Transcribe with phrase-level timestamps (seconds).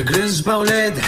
[0.00, 0.98] Te crees Paulette,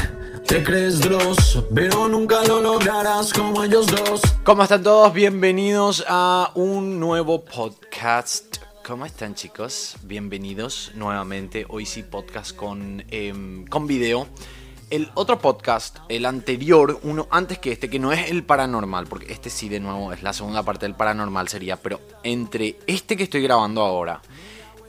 [0.46, 4.20] te crees Dross, pero nunca lo lograrás como ellos dos.
[4.44, 5.14] ¿Cómo están todos?
[5.14, 8.58] Bienvenidos a un nuevo podcast.
[8.86, 9.96] ¿Cómo están chicos?
[10.02, 11.64] Bienvenidos nuevamente.
[11.70, 14.28] Hoy sí podcast con, em, con video.
[14.90, 19.32] El otro podcast, el anterior, uno antes que este, que no es el paranormal, porque
[19.32, 23.22] este sí de nuevo es la segunda parte del paranormal sería, pero entre este que
[23.22, 24.20] estoy grabando ahora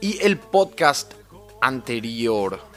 [0.02, 1.14] y el podcast
[1.62, 2.73] anterior,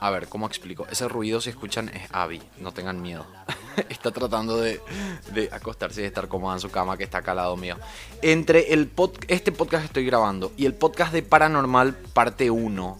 [0.00, 0.86] a ver, ¿cómo explico?
[0.90, 2.40] Ese ruido, si escuchan, es Abby.
[2.58, 3.26] No tengan miedo.
[3.88, 4.80] está tratando de,
[5.32, 7.76] de, acostarse y de estar cómoda en su cama que está acá al lado mío.
[8.22, 12.98] Entre el pod, este podcast que estoy grabando y el podcast de Paranormal parte 1,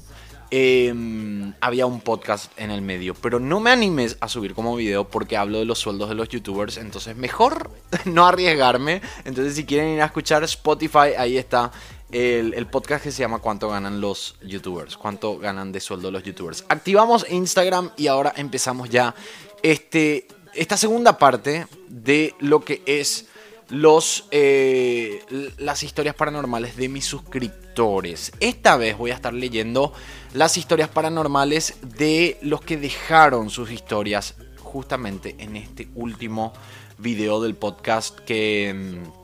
[0.53, 3.15] eh, había un podcast en el medio.
[3.15, 6.29] Pero no me animes a subir como video porque hablo de los sueldos de los
[6.29, 6.77] youtubers.
[6.77, 7.71] Entonces, mejor
[8.05, 9.01] no arriesgarme.
[9.25, 11.71] Entonces, si quieren ir a escuchar Spotify, ahí está
[12.13, 14.97] el, podcast que se llama ¿Cuánto ganan los youtubers?
[14.97, 16.65] ¿Cuánto ganan de sueldo los youtubers?
[16.69, 19.15] Activamos Instagram y ahora empezamos ya
[19.63, 23.27] este, esta segunda parte de lo que es
[23.69, 25.25] los, eh,
[25.59, 28.33] las historias paranormales de mis suscriptores.
[28.41, 29.93] Esta vez voy a estar leyendo
[30.35, 36.53] las historias paranormales de los que dejaron sus historias justamente en este último
[36.99, 39.20] video del podcast que mm,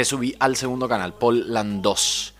[0.00, 2.32] que subí al segundo canal, Paul Landos.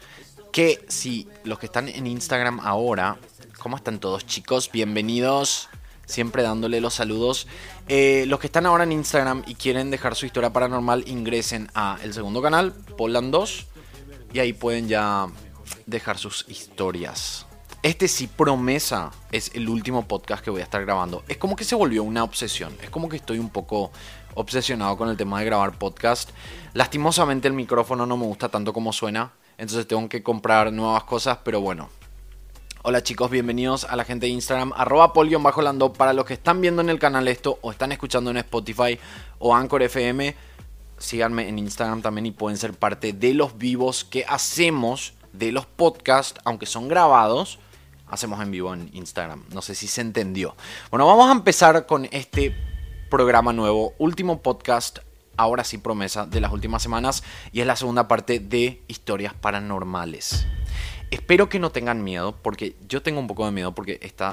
[0.50, 3.18] Que si los que están en Instagram ahora,
[3.58, 4.70] ¿cómo están todos chicos?
[4.72, 5.68] Bienvenidos,
[6.06, 7.46] siempre dándole los saludos.
[7.86, 11.98] Eh, los que están ahora en Instagram y quieren dejar su historia paranormal, ingresen a
[12.02, 13.66] el segundo canal, Paul Landos,
[14.32, 15.26] y ahí pueden ya
[15.84, 17.44] dejar sus historias.
[17.82, 21.24] Este sí promesa es el último podcast que voy a estar grabando.
[21.28, 22.74] Es como que se volvió una obsesión.
[22.82, 23.90] Es como que estoy un poco
[24.34, 26.30] obsesionado con el tema de grabar podcast.
[26.72, 31.38] Lastimosamente el micrófono no me gusta tanto como suena, entonces tengo que comprar nuevas cosas,
[31.44, 31.88] pero bueno.
[32.82, 36.80] Hola chicos, bienvenidos a la gente de Instagram, arroba bajo para los que están viendo
[36.80, 38.98] en el canal esto o están escuchando en Spotify
[39.38, 40.34] o Anchor FM.
[40.96, 45.66] Síganme en Instagram también y pueden ser parte de los vivos que hacemos de los
[45.66, 47.58] podcasts, aunque son grabados,
[48.06, 49.44] hacemos en vivo en Instagram.
[49.52, 50.56] No sé si se entendió.
[50.90, 52.69] Bueno, vamos a empezar con este
[53.10, 55.00] programa nuevo, último podcast,
[55.36, 57.22] ahora sí promesa, de las últimas semanas
[57.52, 60.46] y es la segunda parte de historias paranormales.
[61.10, 64.32] Espero que no tengan miedo, porque yo tengo un poco de miedo porque está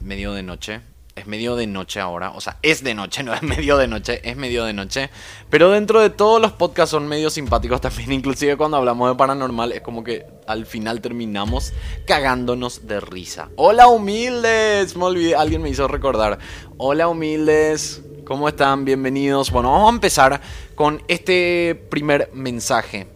[0.00, 0.80] medio de noche
[1.16, 4.20] es medio de noche ahora, o sea, es de noche, no es medio de noche,
[4.28, 5.10] es medio de noche.
[5.50, 9.72] Pero dentro de todos los podcasts son medio simpáticos también, inclusive cuando hablamos de paranormal
[9.72, 11.72] es como que al final terminamos
[12.06, 13.48] cagándonos de risa.
[13.56, 16.38] Hola humildes, me olvidé, alguien me hizo recordar.
[16.76, 18.84] Hola humildes, ¿cómo están?
[18.84, 19.50] Bienvenidos.
[19.50, 20.40] Bueno, vamos a empezar
[20.74, 23.06] con este primer mensaje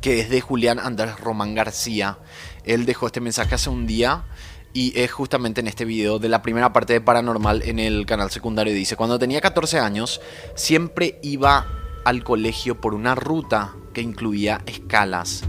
[0.00, 2.18] que es de Julián Andrés Román García.
[2.64, 4.24] Él dejó este mensaje hace un día
[4.72, 8.30] y es justamente en este video de la primera parte de Paranormal en el canal
[8.30, 8.72] secundario.
[8.72, 10.20] Dice, cuando tenía 14 años,
[10.54, 11.66] siempre iba
[12.04, 15.42] al colegio por una ruta que incluía escalas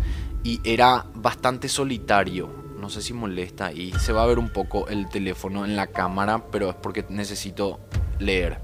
[0.44, 2.61] y era bastante solitario.
[2.82, 5.86] No sé si molesta y se va a ver un poco el teléfono en la
[5.86, 7.80] cámara, pero es porque necesito
[8.18, 8.60] leer.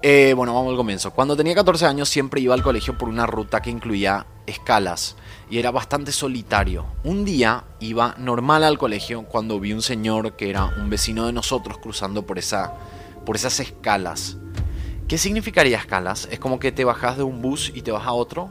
[0.00, 1.10] Eh, bueno, vamos al comienzo.
[1.10, 5.16] Cuando tenía 14 años siempre iba al colegio por una ruta que incluía escalas
[5.50, 6.86] y era bastante solitario.
[7.04, 11.34] Un día iba normal al colegio cuando vi un señor que era un vecino de
[11.34, 12.72] nosotros cruzando por, esa,
[13.26, 14.38] por esas escalas.
[15.06, 16.28] ¿Qué significaría escalas?
[16.30, 18.48] Es como que te bajas de un bus y te vas a otro.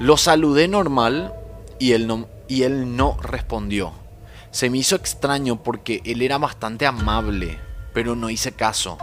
[0.00, 1.32] Lo saludé normal
[1.78, 3.92] y él no, y él no respondió.
[4.50, 7.58] Se me hizo extraño porque él era bastante amable,
[7.92, 8.98] pero no hice caso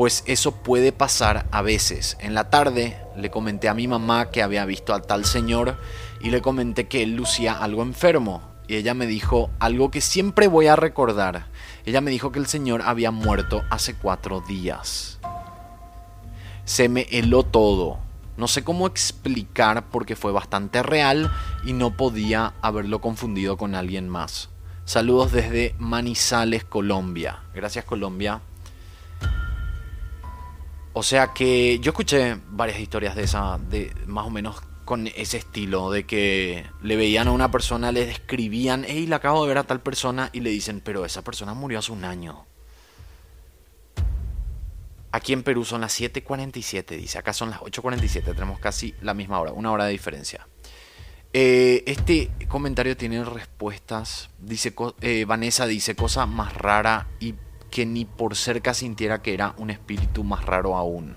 [0.00, 2.16] pues eso puede pasar a veces.
[2.20, 5.76] En la tarde le comenté a mi mamá que había visto al tal señor
[6.22, 8.40] y le comenté que él lucía algo enfermo.
[8.66, 11.48] Y ella me dijo algo que siempre voy a recordar.
[11.84, 15.18] Ella me dijo que el señor había muerto hace cuatro días.
[16.64, 17.98] Se me heló todo.
[18.40, 21.30] No sé cómo explicar porque fue bastante real
[21.64, 24.48] y no podía haberlo confundido con alguien más.
[24.84, 27.44] Saludos desde Manizales, Colombia.
[27.54, 28.40] Gracias Colombia
[30.92, 35.36] o sea que yo escuché varias historias de esa, de más o menos con ese
[35.36, 39.58] estilo, de que le veían a una persona, le describían, hey, le acabo de ver
[39.58, 42.46] a tal persona, y le dicen, pero esa persona murió hace un año.
[45.12, 49.40] Aquí en Perú son las 7.47, dice, acá son las 8.47, tenemos casi la misma
[49.40, 50.46] hora, una hora de diferencia.
[51.32, 57.34] Eh, este comentario tiene respuestas, dice, eh, Vanessa dice, cosa más rara y
[57.70, 61.16] que ni por cerca sintiera que era un espíritu más raro aún.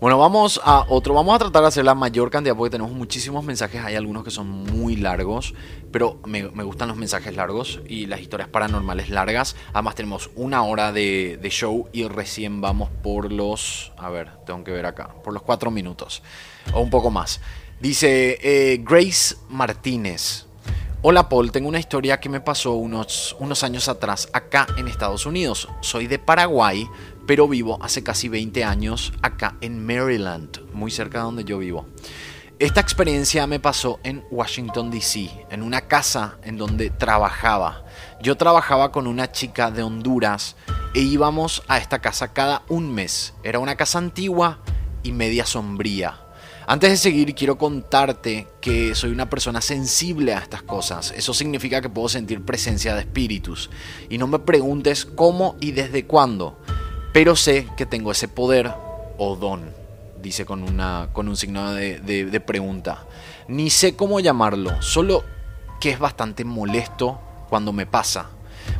[0.00, 1.12] Bueno, vamos a otro.
[1.12, 3.84] Vamos a tratar de hacer la mayor cantidad porque tenemos muchísimos mensajes.
[3.84, 5.52] Hay algunos que son muy largos,
[5.92, 9.56] pero me, gustan los mensajes largos y las historias paranormales largas.
[9.74, 13.92] Además, tenemos una hora de, show y recién vamos por los.
[13.98, 15.10] A ver, tengo que ver acá.
[15.22, 16.22] Por los cuatro minutos
[16.72, 17.42] o un poco más.
[17.78, 20.46] Dice eh, Grace Martínez.
[21.02, 25.24] Hola Paul, tengo una historia que me pasó unos, unos años atrás acá en Estados
[25.24, 25.66] Unidos.
[25.80, 26.86] Soy de Paraguay,
[27.30, 31.86] pero vivo hace casi 20 años acá en Maryland, muy cerca de donde yo vivo.
[32.58, 37.84] Esta experiencia me pasó en Washington, D.C., en una casa en donde trabajaba.
[38.20, 40.56] Yo trabajaba con una chica de Honduras
[40.92, 43.32] e íbamos a esta casa cada un mes.
[43.44, 44.58] Era una casa antigua
[45.04, 46.18] y media sombría.
[46.66, 51.14] Antes de seguir, quiero contarte que soy una persona sensible a estas cosas.
[51.16, 53.70] Eso significa que puedo sentir presencia de espíritus.
[54.08, 56.58] Y no me preguntes cómo y desde cuándo
[57.12, 58.72] pero sé que tengo ese poder
[59.18, 59.74] o don,
[60.22, 63.04] dice con, una, con un signo de, pregunta.
[63.48, 65.24] Ni sé cómo llamarlo, solo
[65.80, 68.30] que es bastante molesto cuando me pasa.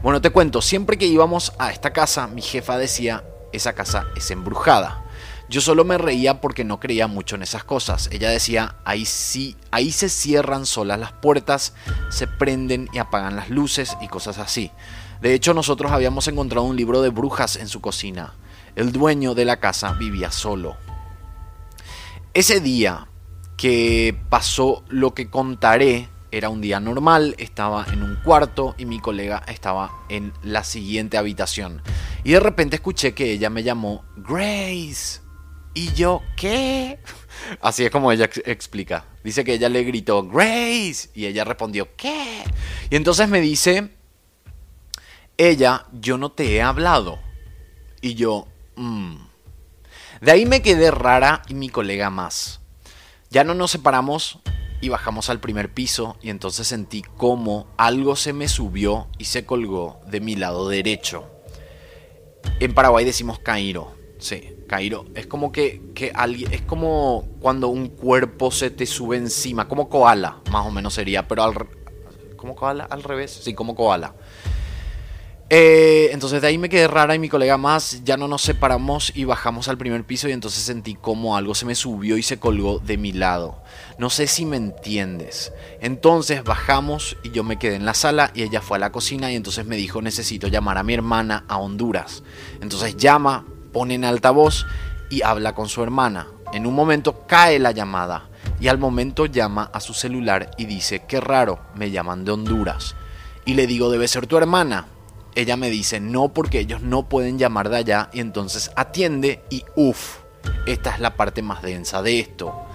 [0.03, 4.31] Bueno, te cuento, siempre que íbamos a esta casa, mi jefa decía, esa casa es
[4.31, 5.05] embrujada.
[5.49, 8.09] Yo solo me reía porque no creía mucho en esas cosas.
[8.13, 11.75] Ella decía, ahí sí, ahí se cierran solas las puertas,
[12.09, 14.71] se prenden y apagan las luces y cosas así.
[15.21, 18.35] De hecho, nosotros habíamos encontrado un libro de brujas en su cocina.
[18.75, 20.77] El dueño de la casa vivía solo.
[22.33, 23.09] Ese día
[23.57, 29.01] que pasó lo que contaré, era un día normal, estaba en un cuarto y mi
[29.01, 31.83] colega estaba en la siguiente habitación.
[32.25, 35.21] Y de repente escuché que ella me llamó Grace.
[35.75, 37.01] Y yo, ¿qué?
[37.61, 39.05] Así es como ella explica.
[39.23, 41.11] Dice que ella le gritó, Grace.
[41.15, 42.45] Y ella respondió, ¿qué?
[42.89, 43.91] Y entonces me dice,
[45.49, 47.19] ella, yo no te he hablado.
[48.01, 48.47] Y yo,
[48.77, 49.17] mmm.
[50.21, 52.61] De ahí me quedé rara y mi colega más.
[53.31, 54.41] Ya no nos separamos
[54.83, 59.47] y bajamos al primer piso y entonces sentí como algo se me subió y se
[59.47, 61.31] colgó de mi lado derecho.
[62.59, 63.95] En Paraguay decimos Cairo.
[64.19, 65.07] Sí, Cairo.
[65.15, 66.53] Es como que, que alguien.
[66.53, 69.69] Es como cuando un cuerpo se te sube encima.
[69.69, 71.27] Como koala, más o menos sería.
[71.27, 71.55] Pero al.
[72.37, 72.85] ¿Como koala?
[72.85, 73.41] Al revés.
[73.43, 74.15] Sí, como koala.
[75.53, 79.11] Eh, entonces de ahí me quedé rara y mi colega más, ya no nos separamos
[79.17, 82.39] y bajamos al primer piso y entonces sentí como algo se me subió y se
[82.39, 83.61] colgó de mi lado.
[83.99, 85.53] No sé si me entiendes.
[85.81, 89.33] Entonces bajamos y yo me quedé en la sala y ella fue a la cocina
[89.33, 92.23] y entonces me dijo necesito llamar a mi hermana a Honduras.
[92.61, 94.67] Entonces llama, pone en altavoz
[95.11, 96.29] y habla con su hermana.
[96.53, 98.29] En un momento cae la llamada
[98.61, 102.95] y al momento llama a su celular y dice, qué raro, me llaman de Honduras.
[103.45, 104.87] Y le digo, debe ser tu hermana
[105.35, 109.65] ella me dice no porque ellos no pueden llamar de allá y entonces atiende y
[109.77, 110.19] uff,
[110.67, 112.67] esta es la parte más densa de esto.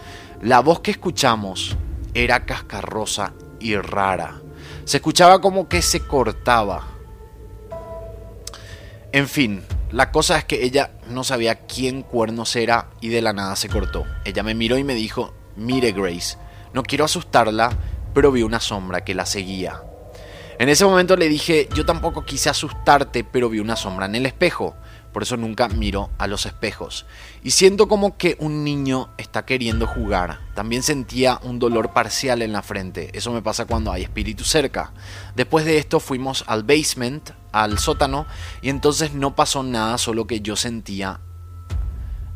[0.42, 1.76] La voz que escuchamos
[2.14, 4.42] era cascarrosa y rara.
[4.86, 6.88] Se escuchaba como que se cortaba.
[9.12, 13.34] En fin, la cosa es que ella no sabía quién cuernos era y de la
[13.34, 14.06] nada se cortó.
[14.26, 16.38] Ella me miró y me dijo, mire Grace,
[16.74, 17.72] no quiero asustarla,
[18.14, 19.82] pero vi una sombra que la seguía.
[20.58, 24.26] En ese momento le dije, yo tampoco quise asustarte, pero vi una sombra en el
[24.26, 24.76] espejo.
[25.12, 27.06] Por eso nunca miro a los espejos.
[27.42, 30.40] Y siento como que un niño está queriendo jugar.
[30.54, 33.10] También sentía un dolor parcial en la frente.
[33.18, 34.94] Eso me pasa cuando hay espíritu cerca.
[35.36, 38.26] Después de esto fuimos al basement, al sótano,
[38.62, 41.22] y entonces no pasó nada, solo que yo sentía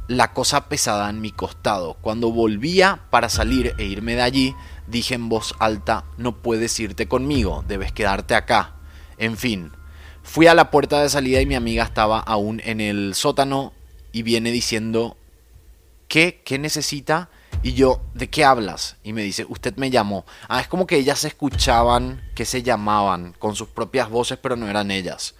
[0.10, 1.94] la cosa pesada en mi costado.
[2.02, 4.56] Cuando volvía para salir e irme de allí,
[4.88, 8.74] dije en voz alta, no puedes irte conmigo, debes quedarte acá.
[9.20, 9.72] En fin,
[10.24, 13.72] fui a la puerta de salida y mi amiga estaba aún en el sótano
[14.12, 15.16] y viene diciendo,
[16.08, 16.42] ¿qué?
[16.44, 17.30] ¿Qué necesita?
[17.62, 18.96] Y yo, ¿de qué hablas?
[19.04, 20.26] Y me dice, usted me llamó.
[20.48, 24.70] Ah, es como que ellas escuchaban que se llamaban con sus propias voces, pero no
[24.70, 25.36] eran ellas.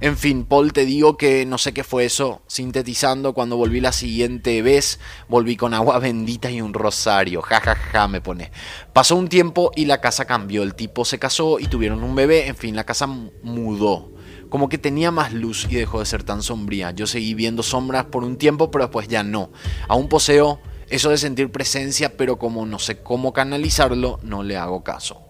[0.00, 2.42] En fin, Paul, te digo que no sé qué fue eso.
[2.48, 4.98] Sintetizando, cuando volví la siguiente vez,
[5.28, 7.40] volví con agua bendita y un rosario.
[7.40, 8.50] Ja, ja, ja, me pone.
[8.92, 10.64] Pasó un tiempo y la casa cambió.
[10.64, 12.48] El tipo se casó y tuvieron un bebé.
[12.48, 14.10] En fin, la casa mudó
[14.48, 16.90] como que tenía más luz y dejó de ser tan sombría.
[16.90, 19.52] Yo seguí viendo sombras por un tiempo, pero después ya no.
[19.86, 20.58] Aún poseo
[20.90, 25.22] eso de sentir presencia, pero como no sé cómo canalizarlo, no le hago caso.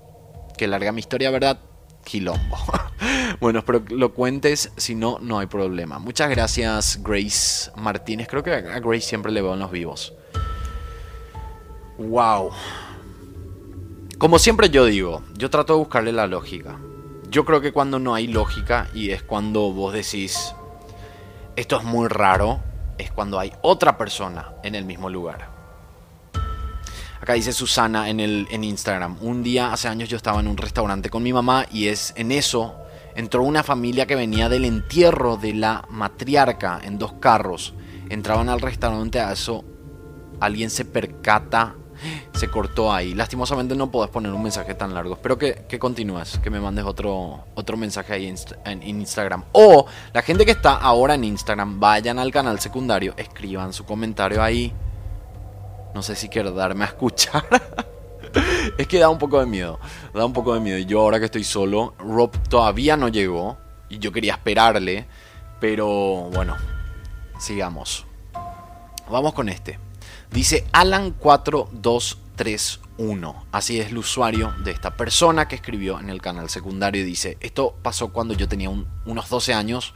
[0.56, 1.60] Que larga mi historia, ¿verdad?
[2.02, 2.56] Quilombo.
[3.40, 5.98] bueno, espero que lo cuentes, si no, no hay problema.
[5.98, 8.26] Muchas gracias, Grace Martínez.
[8.26, 10.14] Creo que a Grace siempre le veo en los vivos.
[11.98, 12.50] Wow.
[14.16, 16.78] Como siempre yo digo, yo trato de buscarle la lógica.
[17.30, 20.54] Yo creo que cuando no hay lógica y es cuando vos decís,
[21.56, 22.60] esto es muy raro,
[23.00, 25.48] es cuando hay otra persona en el mismo lugar.
[27.20, 29.18] Acá dice Susana en, el, en Instagram.
[29.20, 32.32] Un día, hace años, yo estaba en un restaurante con mi mamá y es en
[32.32, 32.74] eso
[33.14, 37.74] entró una familia que venía del entierro de la matriarca en dos carros.
[38.08, 39.64] Entraban al restaurante a eso.
[40.40, 41.76] Alguien se percata
[42.32, 43.14] se cortó ahí.
[43.14, 45.14] Lastimosamente no podés poner un mensaje tan largo.
[45.14, 49.44] Espero que, que continúes, que me mandes otro, otro mensaje ahí en, Instagram.
[49.52, 54.42] O la gente que está ahora en Instagram, vayan al canal secundario, escriban su comentario
[54.42, 54.72] ahí.
[55.94, 57.44] No sé si quiero darme a escuchar.
[58.78, 59.78] es que da un poco de miedo.
[60.14, 60.78] Da un poco de miedo.
[60.78, 63.58] Yo ahora que estoy solo, Rob todavía no llegó.
[63.88, 65.06] Y yo quería esperarle.
[65.60, 66.56] Pero bueno,
[67.38, 68.06] sigamos.
[69.10, 69.89] Vamos con este.
[70.32, 73.44] Dice Alan4231.
[73.50, 77.04] Así es el usuario de esta persona que escribió en el canal secundario.
[77.04, 79.92] Dice, esto pasó cuando yo tenía unos 12 años.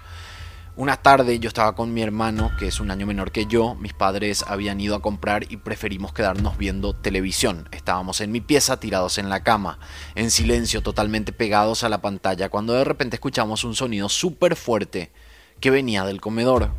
[0.75, 3.77] Una tarde yo estaba con mi hermano, que es un año menor que yo.
[3.77, 7.69] Mis padres habían ido a comprar y preferimos quedarnos viendo televisión.
[7.71, 9.79] Estábamos en mi pieza tirados en la cama,
[10.17, 15.13] en silencio, totalmente pegados a la pantalla, cuando de repente escuchamos un sonido súper fuerte
[15.61, 16.73] que venía del comedor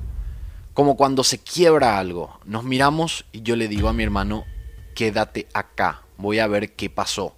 [0.75, 2.37] como cuando se quiebra algo.
[2.45, 4.45] Nos miramos y yo le digo a mi hermano,
[4.93, 7.35] quédate acá, voy a ver qué pasó.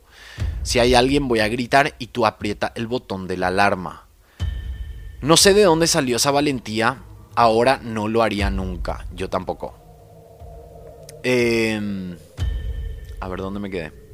[0.63, 4.07] Si hay alguien voy a gritar y tú aprieta el botón de la alarma.
[5.21, 7.03] No sé de dónde salió esa valentía,
[7.35, 9.77] ahora no lo haría nunca, yo tampoco.
[11.23, 12.17] Em,
[13.19, 14.06] a ver dónde me quedé.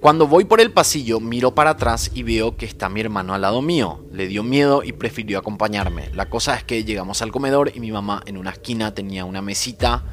[0.00, 3.40] Cuando voy por el pasillo, miro para atrás y veo que está mi hermano al
[3.40, 4.04] lado mío.
[4.12, 6.10] Le dio miedo y prefirió acompañarme.
[6.14, 9.42] La cosa es que llegamos al comedor y mi mamá en una esquina tenía una
[9.42, 10.04] mesita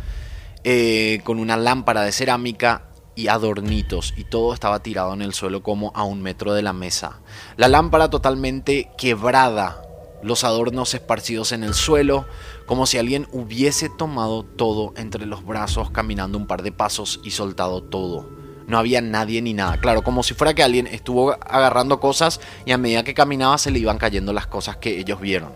[0.63, 5.61] eh, con una lámpara de cerámica y adornitos y todo estaba tirado en el suelo
[5.61, 7.19] como a un metro de la mesa.
[7.55, 9.83] La lámpara totalmente quebrada,
[10.23, 12.25] los adornos esparcidos en el suelo,
[12.65, 17.29] como si alguien hubiese tomado todo entre los brazos caminando un par de pasos y
[17.29, 18.44] soltado todo.
[18.67, 19.77] No había nadie ni nada.
[19.77, 23.71] Claro, como si fuera que alguien estuvo agarrando cosas y a medida que caminaba se
[23.71, 25.53] le iban cayendo las cosas que ellos vieron.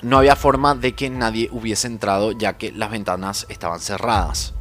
[0.00, 4.54] No había forma de que nadie hubiese entrado ya que las ventanas estaban cerradas.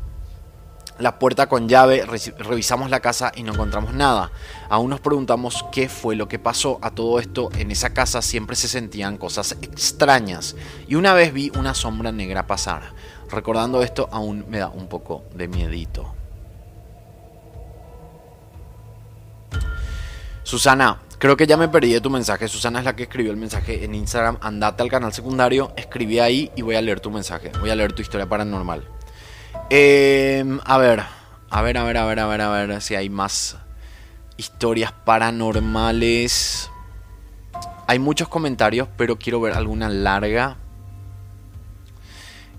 [0.99, 2.05] La puerta con llave,
[2.37, 4.29] revisamos la casa y no encontramos nada.
[4.69, 6.77] Aún nos preguntamos qué fue lo que pasó.
[6.83, 10.55] A todo esto, en esa casa siempre se sentían cosas extrañas.
[10.87, 12.93] Y una vez vi una sombra negra pasar.
[13.31, 16.20] Recordando esto, aún me da un poco de miedito.
[20.51, 22.45] Susana, creo que ya me perdí de tu mensaje.
[22.49, 24.37] Susana es la que escribió el mensaje en Instagram.
[24.41, 27.53] Andate al canal secundario, escribí ahí y voy a leer tu mensaje.
[27.61, 28.85] Voy a leer tu historia paranormal.
[29.69, 31.03] Em, a ver,
[31.49, 33.55] a ver, a ver, a ver, a ver, a ver si hay más
[34.35, 36.69] historias paranormales.
[37.87, 40.57] Hay muchos comentarios, pero quiero ver alguna larga.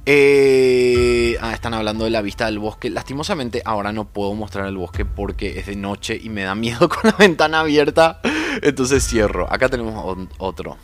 [0.04, 2.90] Eh, ah, están hablando de la vista del bosque.
[2.90, 6.88] Lastimosamente ahora no puedo mostrar el bosque porque es de noche y me da miedo
[6.88, 8.20] con la ventana abierta.
[8.62, 9.52] Entonces cierro.
[9.52, 10.76] Acá tenemos otro.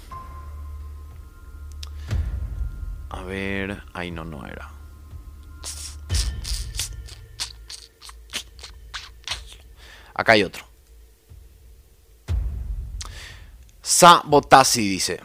[3.10, 3.82] A ver.
[3.92, 4.70] Ay, no, no era.
[10.14, 10.64] Acá hay otro.
[13.82, 15.20] Sabotasi dice.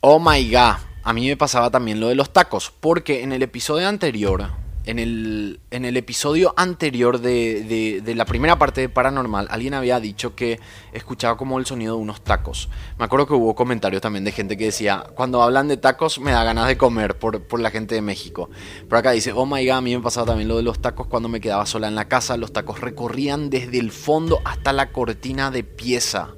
[0.00, 3.40] Oh my god a mí me pasaba también lo de los tacos, porque en el
[3.44, 4.50] episodio anterior,
[4.86, 10.34] en el, en el episodio anterior de, la primera parte de Paranormal, alguien había dicho
[10.34, 10.58] que
[10.92, 12.68] escuchaba como el sonido de unos tacos.
[12.98, 16.32] Me acuerdo que hubo comentarios también de gente que decía, cuando hablan de tacos me
[16.32, 18.50] da ganas de comer por, por la gente de México.
[18.88, 21.06] Pero acá dice, oh my god, a mí me pasaba también lo de los tacos
[21.06, 22.36] cuando me quedaba sola en la casa.
[22.36, 26.34] Los tacos recorrían desde el fondo hasta la cortina de pieza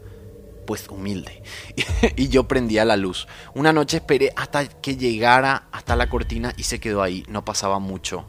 [0.69, 1.43] pues humilde.
[2.17, 3.27] y yo prendía la luz.
[3.55, 7.25] Una noche esperé hasta que llegara hasta la cortina y se quedó ahí.
[7.27, 8.27] No pasaba mucho.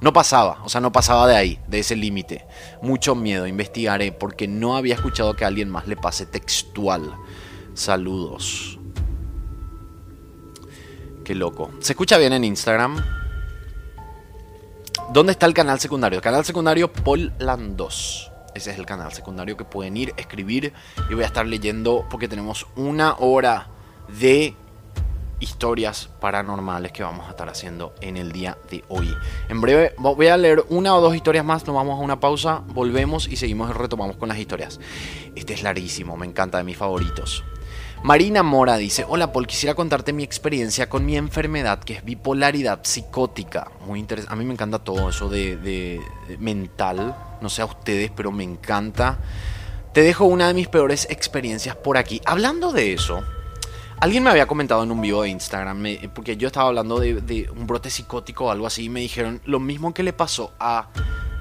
[0.00, 2.46] No pasaba, o sea, no pasaba de ahí, de ese límite.
[2.80, 7.14] Mucho miedo, investigaré, porque no había escuchado que a alguien más le pase textual.
[7.74, 8.78] Saludos.
[11.24, 11.72] Qué loco.
[11.80, 13.04] ¿Se escucha bien en Instagram?
[15.12, 16.22] ¿Dónde está el canal secundario?
[16.22, 18.32] canal secundario Paul Landos.
[18.56, 20.72] Ese es el canal secundario que pueden ir, escribir
[21.10, 23.68] y voy a estar leyendo porque tenemos una hora
[24.18, 24.56] de
[25.40, 29.14] historias paranormales que vamos a estar haciendo en el día de hoy.
[29.50, 32.62] En breve voy a leer una o dos historias más, nos vamos a una pausa,
[32.68, 34.80] volvemos y seguimos y retomamos con las historias.
[35.34, 37.44] Este es larguísimo, me encanta, de mis favoritos.
[38.02, 42.80] Marina Mora dice, hola Paul, quisiera contarte mi experiencia con mi enfermedad que es bipolaridad
[42.84, 43.70] psicótica.
[43.86, 46.00] Muy interesante, a mí me encanta todo eso de,
[46.38, 49.18] mental, no sé a ustedes, pero me encanta.
[49.92, 52.20] Te dejo una de mis peores experiencias por aquí.
[52.24, 53.22] Hablando de eso,
[53.98, 55.82] Alguien me había comentado en un vivo de Instagram,
[56.14, 59.58] porque yo estaba hablando de, un brote psicótico o algo así, y me dijeron lo
[59.58, 60.90] mismo que le pasó a,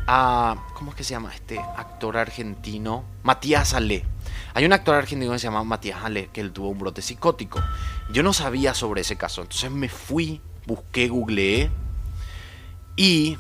[0.07, 0.55] a.
[0.73, 3.03] ¿Cómo es que se llama este actor argentino?
[3.23, 4.05] Matías Ale.
[4.53, 7.61] Hay un actor argentino que se llama Matías Ale, que él tuvo un brote psicótico.
[8.09, 11.69] Yo no sabía sobre ese caso, entonces me fui, busqué, googleé
[12.95, 13.37] y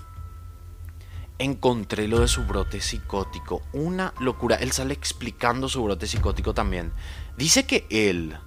[1.39, 3.61] encontré lo de su brote psicótico.
[3.73, 4.55] Una locura.
[4.55, 6.93] Él sale explicando su brote psicótico también.
[7.37, 8.37] Dice que él,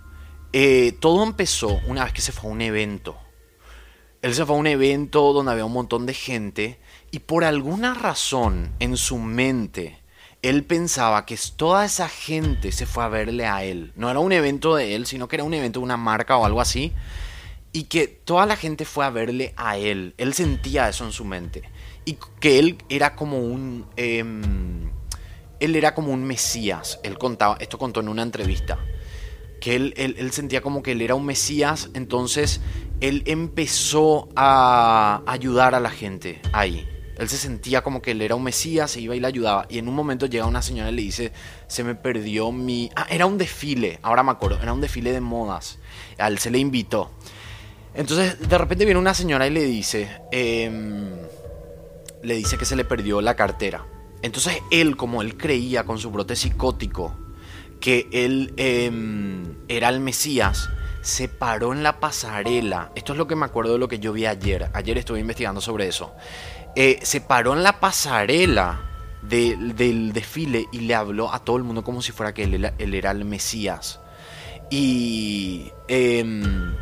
[0.53, 3.17] eh, todo empezó una vez que se fue a un evento.
[4.23, 6.81] Él se fue a un evento donde había un montón de gente
[7.11, 10.01] y por alguna razón en su mente
[10.43, 13.93] él pensaba que toda esa gente se fue a verle a él.
[13.97, 16.45] No era un evento de él, sino que era un evento de una marca o
[16.45, 16.93] algo así.
[17.73, 20.15] Y que toda la gente fue a verle a él.
[20.17, 21.69] Él sentía eso en su mente
[22.09, 23.85] y que él era como un...
[23.97, 24.91] Em,
[25.61, 28.79] él era como un mesías, él contaba, esto contó en una entrevista,
[29.61, 32.63] que él, él, sentía como que él era un mesías, entonces
[33.01, 36.89] él empezó a ayudar a la gente ahí.
[37.19, 39.67] Él se sentía como que él era un mesías, se iba y le ayudaba.
[39.69, 41.33] Y en un momento llega una señora y le dice,
[41.67, 42.89] se me perdió mi...
[42.95, 45.79] Ah, era un desfile, ahora me acuerdo, era un desfile de modas.
[46.17, 47.11] A él se le invitó.
[47.95, 50.71] Entonces de repente viene una señora y le dice, eh,
[52.23, 53.87] le dice que se le perdió la cartera.
[54.23, 57.17] Entonces él, como él creía con su brote psicótico
[57.81, 60.69] que él em, era el Mesías,
[61.01, 62.91] se paró en la pasarela.
[62.95, 64.71] Esto es lo que me acuerdo de lo que yo vi ayer.
[64.75, 66.13] Ayer estuve investigando sobre eso.
[66.75, 68.81] Eh, se paró en la pasarela
[69.23, 73.11] del desfile y le habló a todo el mundo como si fuera que él, era
[73.11, 74.01] el Mesías.
[74.71, 76.75] Y, em,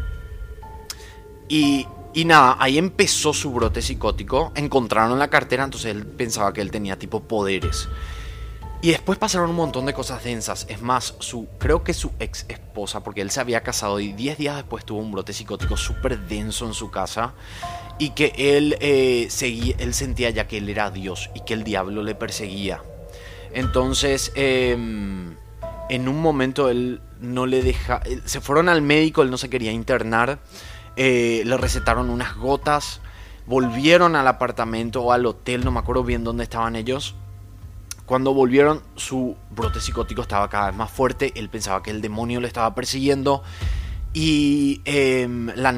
[1.48, 4.50] y y nada, ahí empezó su brote psicótico.
[4.54, 7.90] Encontraron la cartera, entonces él pensaba que él tenía tipo poderes.
[8.80, 10.64] Y después pasaron un montón de cosas densas.
[10.70, 14.38] Es más, su, creo que su ex esposa, porque él se había casado y 10
[14.38, 17.34] días después tuvo un brote psicótico súper denso en su casa.
[17.98, 21.64] Y que él, eh, seguía, él sentía ya que él era Dios y que el
[21.64, 22.82] diablo le perseguía.
[23.52, 25.36] Entonces, em,
[25.90, 28.00] en un momento él no le deja.
[28.24, 30.38] Se fueron al médico, él no se quería internar.
[30.96, 33.00] Eh, le recetaron unas gotas,
[33.46, 37.14] volvieron al apartamento o al hotel, no me acuerdo bien dónde estaban ellos.
[38.06, 42.40] Cuando volvieron, su brote psicótico estaba cada vez más fuerte, él pensaba que el demonio
[42.40, 43.42] le estaba persiguiendo.
[44.14, 45.72] Y em, la,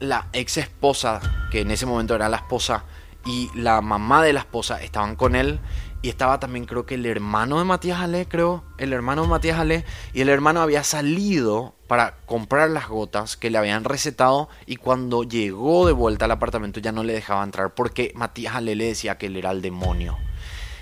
[0.00, 1.20] la ex esposa,
[1.52, 2.84] que en ese momento era la esposa,
[3.24, 5.60] y la mamá de la esposa estaban con él
[6.00, 9.58] y estaba también creo que el hermano de Matías Ale, creo, el hermano de Matías
[9.58, 14.76] Ale, y el hermano había salido para comprar las gotas que le habían recetado y
[14.76, 18.86] cuando llegó de vuelta al apartamento ya no le dejaba entrar porque Matías Ale le
[18.86, 20.16] decía que él era el demonio.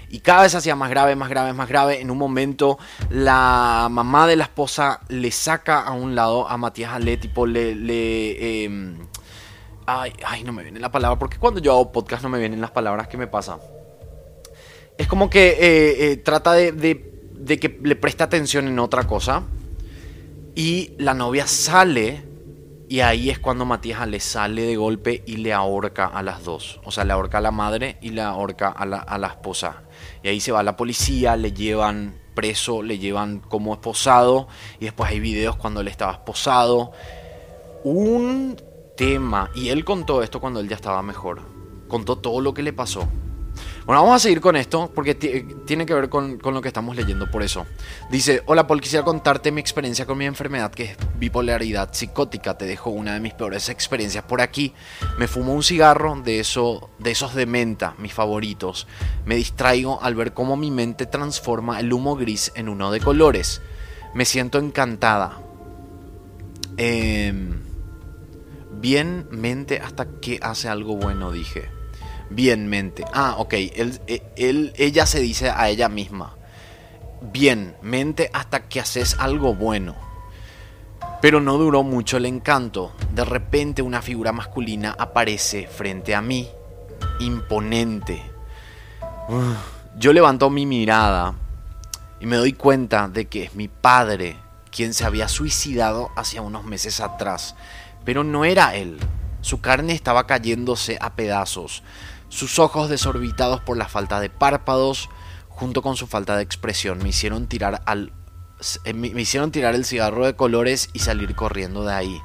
[0.09, 2.01] Y cada vez hacía más grave, más grave, más grave.
[2.01, 2.79] En un momento
[3.11, 7.75] la mamá de la esposa le saca a un lado a Matías Ale, tipo le...
[7.75, 8.99] le em,
[9.87, 12.61] ay, ay, no me viene la palabra, porque cuando yo hago podcast no me vienen
[12.61, 13.59] las palabras, ¿qué me pasa?
[14.99, 19.43] Es como que eh, eh, trata de, que le preste atención en otra cosa.
[20.55, 22.25] Y la novia sale.
[22.89, 26.81] Y ahí es cuando Matías le sale de golpe y le ahorca a las dos.
[26.85, 29.83] O sea, le ahorca a la madre y le ahorca a la, a la esposa.
[30.23, 34.49] Y ahí se va la policía, le llevan preso, le llevan como esposado.
[34.81, 36.93] Y después hay videos cuando él estaba esposado.
[37.83, 38.57] Un
[38.97, 39.51] tema.
[39.55, 41.43] Y él contó esto cuando él ya estaba mejor.
[41.89, 43.07] Contó todo lo que le pasó.
[43.87, 47.31] Bueno, vamos a seguir con esto porque tiene que ver con, lo que estamos leyendo,
[47.31, 47.67] por eso.
[48.11, 52.59] Dice, hola Paul, quisiera contarte mi experiencia con mi enfermedad que es bipolaridad psicótica.
[52.59, 54.75] Te dejo una de mis peores experiencias por aquí.
[55.19, 58.89] Me fumo un cigarro de, eso, de esos de menta, mis favoritos.
[59.25, 63.63] Me distraigo al ver cómo mi mente transforma el humo gris en uno de colores.
[64.15, 65.39] Me siento encantada.
[66.77, 67.61] Em,
[68.73, 71.76] bien mente hasta que hace algo bueno, dije
[72.31, 73.05] bien mente.
[73.13, 73.55] Ah, ok.
[73.55, 74.01] Él,
[74.37, 76.37] él, ella se dice a ella misma.
[77.21, 79.95] Bien, mente hasta que haces algo bueno.
[81.21, 82.93] Pero no duró mucho el encanto.
[83.15, 86.49] De repente una figura masculina aparece frente a mí.
[87.21, 88.23] Imponente.
[89.99, 91.35] Yo levanto mi mirada
[92.21, 94.37] y me doy cuenta de que es mi padre
[94.71, 97.55] quien se había suicidado hace unos meses atrás.
[98.05, 98.99] Pero no era él.
[99.41, 101.83] Su carne estaba cayéndose a pedazos.
[102.37, 105.09] Sus ojos desorbitados por la falta de párpados,
[105.49, 108.13] junto con su falta de expresión, me hicieron tirar al
[108.85, 112.21] eh, me hicieron tirar el cigarro de colores y salir corriendo de ahí.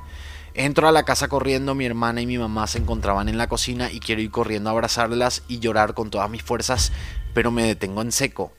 [0.54, 3.90] Entro a la casa corriendo, mi hermana y mi mamá se encontraban en la cocina
[3.90, 6.92] y quiero ir corriendo a abrazarlas y llorar con todas mis fuerzas,
[7.34, 8.52] pero me detengo en seco.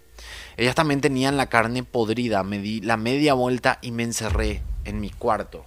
[0.56, 5.02] Ellas también tenían la carne podrida, me di la media vuelta y me encerré en
[5.02, 5.66] mi cuarto.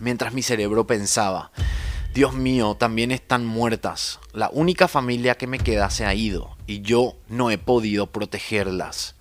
[0.00, 1.52] mientras mi cerebro pensaba,
[2.14, 4.20] Dios mío, también están muertas.
[4.34, 9.14] La única familia que me queda se ha ido y yo no he podido protegerlas.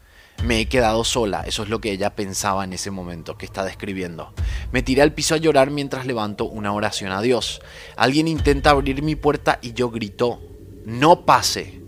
[0.44, 3.64] Me he quedado sola, eso es lo que ella pensaba en ese momento que está
[3.64, 4.34] describiendo.
[4.74, 7.62] Me tiré al piso a llorar mientras levanto una oración a Dios.
[7.96, 10.42] Alguien intenta abrir mi puerta y yo grito,
[10.86, 11.82] no pase.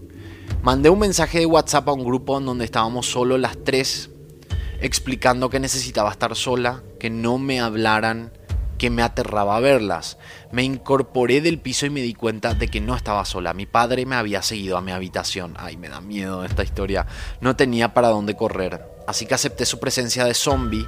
[0.62, 4.10] Mandé un mensaje de WhatsApp a un grupo en donde estábamos solo las tres,
[4.80, 8.32] explicando que necesitaba estar sola, que no me hablaran,
[8.84, 10.18] que me aterraba verlas.
[10.52, 13.54] Me incorporé del piso y me di cuenta de que no estaba sola.
[13.54, 15.54] Mi padre me había seguido a mi habitación.
[15.58, 17.08] Ay, me da miedo esta historia.
[17.40, 18.82] No tenía para dónde correr.
[19.08, 20.86] Así que acepté su presencia de zombie.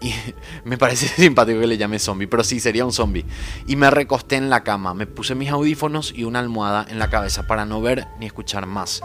[0.00, 0.14] Y
[0.64, 3.26] me parece simpático que le llame zombie, pero sí, sería un zombie.
[3.66, 4.94] Y me recosté en la cama.
[4.94, 8.66] Me puse mis audífonos y una almohada en la cabeza para no ver ni escuchar
[8.66, 9.02] más.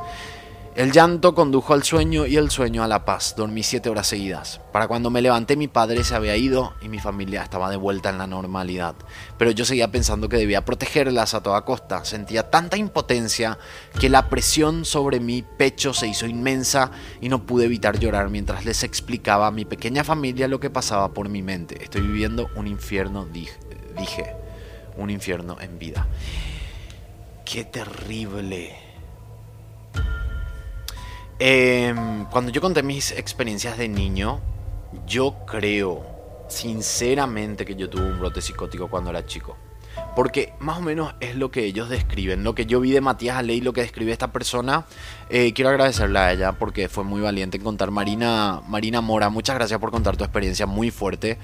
[0.79, 3.35] El llanto condujo al sueño y el sueño a la paz.
[3.35, 4.61] Dormí siete horas seguidas.
[4.71, 8.09] Para cuando me levanté mi padre se había ido y mi familia estaba de vuelta
[8.09, 8.95] en la normalidad.
[9.37, 12.05] Pero yo seguía pensando que debía protegerlas a toda costa.
[12.05, 13.57] Sentía tanta impotencia
[13.99, 18.63] que la presión sobre mi pecho se hizo inmensa y no pude evitar llorar mientras
[18.63, 21.83] les explicaba a mi pequeña familia lo que pasaba por mi mente.
[21.83, 24.33] Estoy viviendo un infierno, dije.
[24.95, 26.07] Un infierno en vida.
[27.43, 28.88] Qué terrible.
[31.41, 34.41] Em, cuando yo conté mis experiencias de niño,
[35.07, 36.03] yo creo
[36.49, 39.55] sinceramente que yo tuve un brote psicótico cuando era chico.
[40.15, 42.43] Porque más o menos es lo que ellos describen.
[42.43, 44.85] Lo que yo vi de Matías Aley, lo que describe esta persona.
[45.29, 47.89] Eh, quiero agradecerle a ella porque fue muy valiente en contar.
[47.89, 51.37] Marina, Marina Mora, muchas gracias por contar tu experiencia muy fuerte.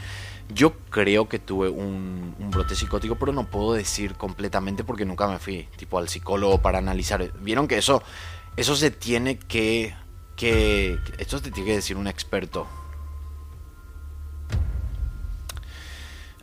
[0.53, 5.27] Yo creo que tuve un, un, brote psicótico, pero no puedo decir completamente porque nunca
[5.27, 7.31] me fui tipo al psicólogo para analizar.
[7.39, 8.03] Vieron que eso
[8.58, 9.96] eso se tiene que,
[10.36, 10.98] que...
[11.18, 12.68] Esto te tiene que decir un experto.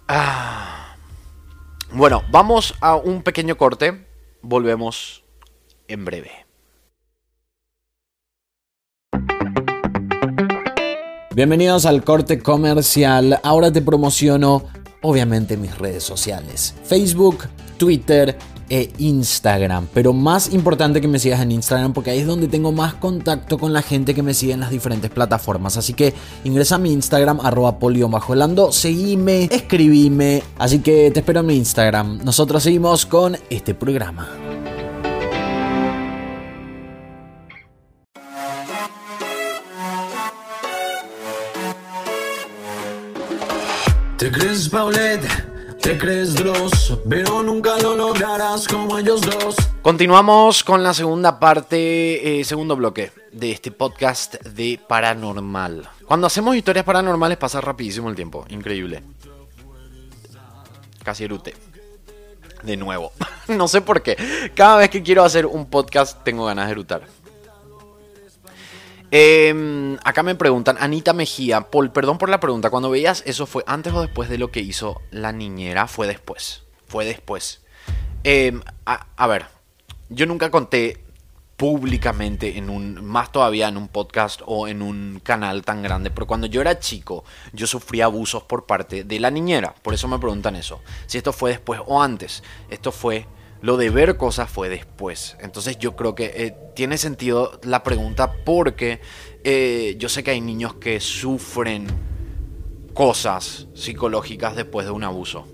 [0.08, 0.94] Ah.
[1.92, 4.06] Bueno, vamos a un pequeño corte.
[4.42, 5.24] Volvemos
[5.88, 6.30] en breve.
[11.34, 13.40] Bienvenidos al corte comercial.
[13.42, 14.66] Ahora te promociono,
[15.00, 16.74] obviamente, mis redes sociales.
[16.84, 17.48] Facebook,
[17.78, 18.36] Twitter,
[18.68, 19.88] e Instagram.
[19.92, 23.58] Pero más importante que me sigas en Instagram porque ahí es donde tengo más contacto
[23.58, 25.76] con la gente que me sigue en las diferentes plataformas.
[25.76, 28.10] Así que ingresa a mi Instagram, arroba polio
[28.70, 30.42] seguime, escribime.
[30.58, 32.20] Así que te espero en mi Instagram.
[32.24, 34.28] Nosotros seguimos con este programa.
[44.22, 45.51] ¿Te?
[45.82, 46.36] Te crees
[47.08, 49.56] pero nunca lo lograrás como ellos dos.
[49.82, 55.88] Continuamos con la segunda parte, eh, segundo bloque de este podcast de paranormal.
[56.06, 59.02] Cuando hacemos historias paranormales pasa rapidísimo el tiempo, increíble.
[61.02, 61.54] Casi erute.
[62.62, 63.10] De nuevo.
[63.48, 64.16] no sé por qué.
[64.54, 67.02] Cada vez que quiero hacer un podcast tengo ganas de erutar.
[69.14, 73.62] Em, acá me preguntan, Anita Mejía, Paul, perdón por la pregunta, cuando veías eso, ¿fue
[73.66, 75.86] antes o después de lo que hizo la niñera?
[75.86, 77.60] Fue después, fue después.
[78.24, 79.48] Em, a, ver,
[80.08, 81.04] yo nunca conté
[81.58, 86.26] públicamente en un, más todavía en un podcast o en un canal tan grande, pero
[86.26, 87.22] cuando yo era chico,
[87.52, 91.34] yo sufrí abusos por parte de la niñera, por eso me preguntan eso, si esto
[91.34, 93.26] fue después o antes, esto fue
[93.62, 95.36] lo de ver cosas fue después.
[95.40, 99.00] Entonces yo creo que eh, tiene sentido la pregunta porque
[99.44, 101.86] eh, yo sé que hay niños que sufren
[102.92, 105.46] cosas psicológicas después de un abuso.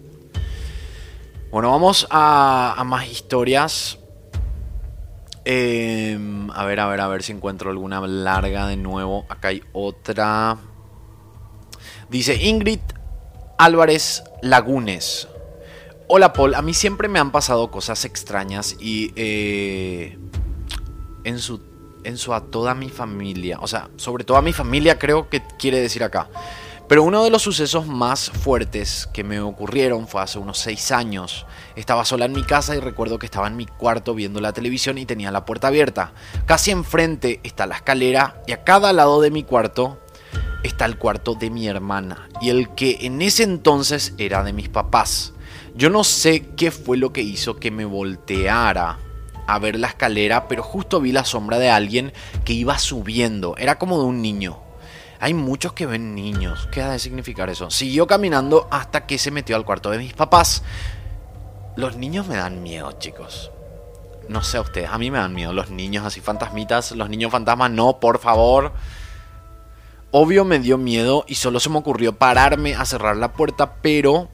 [1.51, 3.99] Bueno, vamos a, más historias.
[5.44, 9.27] Em, a ver, a ver, a ver si encuentro alguna larga de nuevo.
[9.29, 10.57] Acá hay otra.
[12.09, 12.81] Dice Ingrid
[13.59, 15.29] Álvarez Lagunes.
[16.11, 20.16] Hola Paul, a mí siempre me han pasado cosas extrañas y eh,
[21.23, 21.61] en, su,
[22.03, 25.42] en su a toda mi familia, o sea, sobre todo a mi familia creo que
[25.59, 26.31] quiere decir acá.
[26.88, 31.44] Pero uno de los sucesos más fuertes que me ocurrieron fue hace unos seis años.
[31.77, 34.97] Estaba sola en mi casa y recuerdo que estaba en mi cuarto viendo la televisión
[34.97, 36.14] y tenía la puerta abierta.
[36.47, 40.01] Casi enfrente está la escalera y a cada lado de mi cuarto
[40.62, 44.71] está el cuarto de mi hermana y el que en ese entonces era de mis
[44.71, 45.35] papás.
[45.79, 48.99] Yo no sé qué fue lo que hizo que me volteara
[49.47, 52.12] a ver la escalera, pero justo vi la sombra de alguien
[52.45, 53.57] que iba subiendo.
[53.57, 54.59] Era como de un niño.
[55.21, 56.69] Hay muchos que ven niños.
[56.73, 57.71] ¿Qué ha de significar eso?
[57.71, 60.64] Siguió caminando hasta que se metió al cuarto de mis papás.
[61.77, 63.53] Los niños me dan miedo, chicos.
[64.29, 66.91] No sé a ustedes, a mí me dan miedo los niños así fantasmitas.
[66.91, 68.73] Los niños fantasmas, no, por favor.
[70.11, 74.29] Obvio me dio miedo y solo se me ocurrió pararme a cerrar la puerta, pero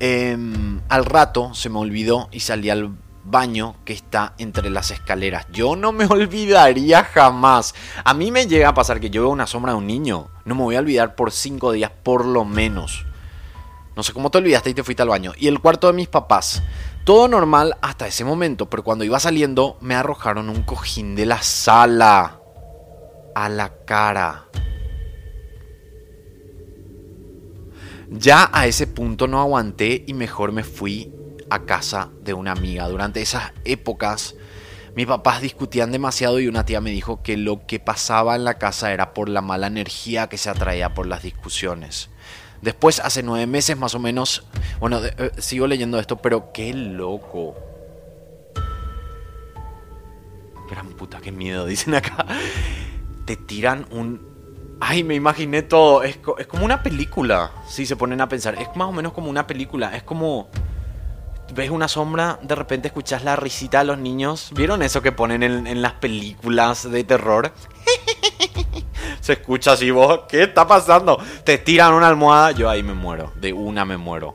[0.00, 5.46] Em, al rato se me olvidó y salí al baño que está entre las escaleras.
[5.52, 7.74] Yo no me olvidaría jamás.
[8.04, 10.28] A mí me llega a pasar que yo veo una sombra de un niño.
[10.44, 13.04] No me voy a olvidar por cinco días por lo menos.
[13.96, 15.32] No sé cómo te olvidaste y te fuiste al baño.
[15.36, 16.62] Y el cuarto de mis papás.
[17.04, 21.42] Todo normal hasta ese momento, pero cuando iba saliendo me arrojaron un cojín de la
[21.42, 22.38] sala
[23.34, 24.44] a la cara.
[28.10, 31.12] Ya a ese punto no aguanté y mejor me fui
[31.50, 32.88] a casa de una amiga.
[32.88, 34.34] Durante esas épocas
[34.98, 38.58] mis papás discutían demasiado y una tía me dijo que lo que pasaba en la
[38.58, 42.10] casa era por la mala energía que se atraía por las discusiones.
[42.62, 44.44] Después, hace nueve meses más o menos,
[44.80, 47.54] bueno, eh, sigo leyendo esto, pero qué loco.
[50.68, 52.26] Gran puta, qué miedo, dicen acá.
[53.24, 54.27] Te tiran un
[54.80, 56.02] Ay, me imaginé todo.
[56.02, 58.54] Es, como una película, si se ponen a pensar.
[58.60, 59.96] Es más o menos como una película.
[59.96, 60.48] Es como...
[61.54, 64.50] Ves una sombra, de repente escuchas la risita de los niños.
[64.54, 67.54] ¿Vieron eso que ponen en, las películas de terror?
[69.22, 71.18] se escucha así, vos, ¿qué está pasando?
[71.44, 73.32] Te tiran una almohada, yo ahí me muero.
[73.36, 74.34] De una me muero.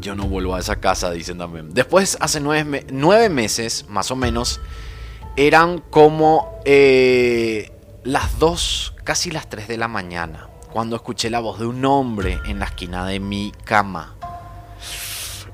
[0.00, 1.72] Yo no vuelvo a esa casa, dicen también.
[1.72, 4.60] Después, hace nueve, nueve meses, más o menos,
[5.36, 6.60] eran como...
[6.64, 7.73] Eh,
[8.04, 12.38] las 2, casi las 3 de la mañana, cuando escuché la voz de un hombre
[12.44, 14.14] en la esquina de mi cama.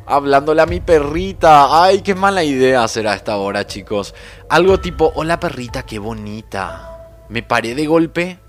[0.04, 1.84] Hablándole a mi perrita.
[1.84, 4.16] Ay, qué mala idea a esta hora, chicos.
[4.48, 7.14] Algo tipo, hola perrita, qué bonita.
[7.28, 8.40] Me paré de golpe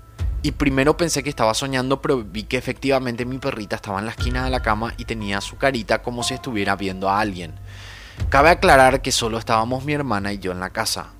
[0.42, 4.10] y primero pensé que estaba soñando, pero vi que efectivamente mi perrita estaba en la
[4.10, 7.54] esquina de la cama y tenía su carita como si estuviera viendo a alguien.
[8.28, 11.12] Cabe aclarar que solo estábamos mi hermana y yo en la casa.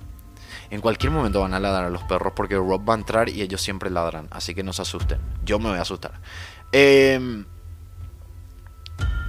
[0.73, 3.43] En cualquier momento van a ladrar a los perros porque Rob va a entrar y
[3.43, 4.27] ellos siempre ladran.
[4.31, 5.19] Así que no se asusten.
[5.45, 6.19] Yo me voy a asustar.
[6.71, 7.45] Em,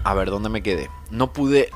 [0.04, 0.88] a ver, ¿dónde me quedé?
[1.10, 1.68] No pude...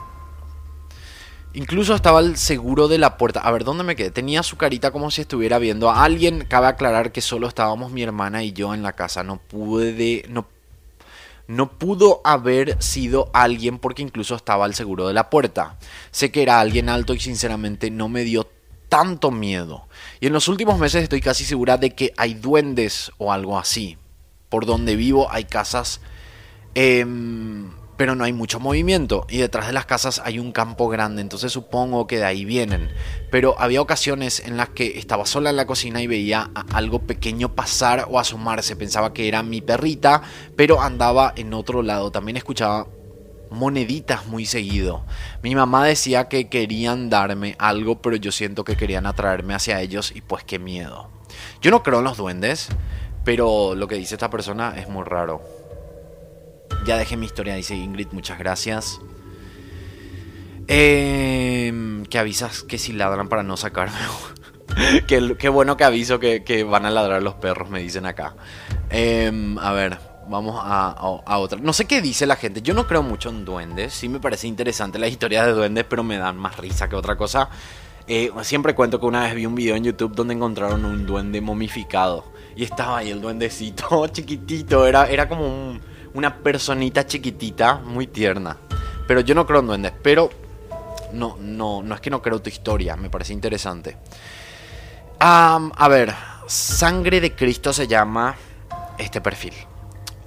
[1.52, 3.40] Incluso estaba el seguro de la puerta.
[3.40, 4.11] A ver, ¿dónde me quedé?
[4.11, 6.46] Tenía su carita como si estuviera viendo a alguien.
[6.48, 9.22] Cabe aclarar que solo estábamos mi hermana y yo en la casa.
[9.22, 10.24] No pude...
[10.31, 10.46] No
[11.46, 15.78] no pudo haber sido alguien porque incluso estaba el seguro de la puerta.
[16.11, 18.48] Sé que era alguien alto y sinceramente no me dio
[18.88, 19.87] tanto miedo.
[20.20, 23.98] Y en los últimos meses estoy casi segura de que hay duendes o algo así.
[24.48, 26.01] Por donde vivo hay casas,
[26.74, 29.27] em, pero no hay mucho movimiento.
[29.29, 32.88] Y detrás de las casas hay un campo grande, entonces supongo que de ahí vienen.
[33.31, 37.55] Pero había ocasiones en las que estaba sola en la cocina y veía algo pequeño
[37.55, 38.77] pasar o asomarse.
[38.77, 40.22] Pensaba que era mi perrita,
[40.57, 42.11] pero andaba en otro lado.
[42.11, 42.87] También escuchaba
[43.50, 45.04] moneditas muy seguido.
[45.42, 50.12] Mi mamá decía que querían darme algo, pero yo siento que querían atraerme hacia ellos
[50.14, 51.11] y pues qué miedo.
[51.61, 52.68] Yo no creo en los duendes,
[53.24, 55.42] pero lo que dice esta persona es muy raro.
[56.87, 59.00] Ya dejé mi historia, dice Ingrid, muchas gracias.
[60.68, 63.96] Eh, que avisas que si ladran para no sacarme.
[65.06, 68.34] qué, bueno que aviso que, van a ladrar los perros, me dicen acá.
[68.90, 71.58] Em, a ver, vamos a, otra.
[71.60, 72.62] No sé qué dice la gente.
[72.62, 73.94] Yo no creo mucho en duendes.
[73.94, 77.16] Sí me parece interesante la historia de duendes, pero me dan más risa que otra
[77.16, 77.48] cosa.
[78.06, 81.40] Eh, siempre cuento que una vez vi un video en YouTube donde encontraron un duende
[81.40, 82.24] momificado.
[82.56, 84.86] Y estaba ahí el duendecito chiquitito.
[84.86, 85.78] Era, era como
[86.14, 88.56] una personita chiquitita, muy tierna.
[89.06, 89.92] Pero yo no creo en duendes.
[90.02, 90.30] Pero
[91.12, 92.96] no, no, no es que no creo tu historia.
[92.96, 93.96] Me parece interesante.
[95.20, 96.14] a ver,
[96.46, 98.34] Sangre de Cristo se llama
[98.98, 99.54] este perfil.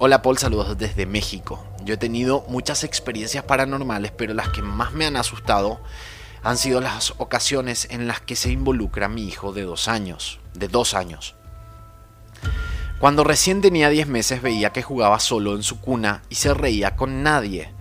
[0.04, 1.64] Hola Paul, saludos desde México.
[1.84, 5.78] Yo he tenido muchas experiencias paranormales, pero las que más me han asustado
[6.42, 10.66] han sido las ocasiones en las que se involucra mi hijo de dos años, de
[10.66, 11.36] dos años.
[12.98, 16.96] Cuando recién tenía 10 meses veía que jugaba solo en su cuna y se reía
[16.96, 17.72] con nadie.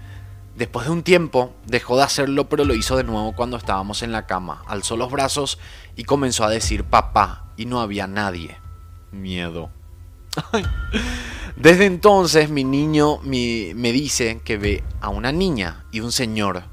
[0.55, 4.11] Después de un tiempo dejó de hacerlo pero lo hizo de nuevo cuando estábamos en
[4.11, 4.61] la cama.
[4.67, 5.57] Alzó los brazos
[5.95, 8.59] y comenzó a decir papá y no había nadie.
[9.11, 9.71] Miedo.
[11.55, 16.63] Desde entonces mi niño me dice que ve a una niña y un señor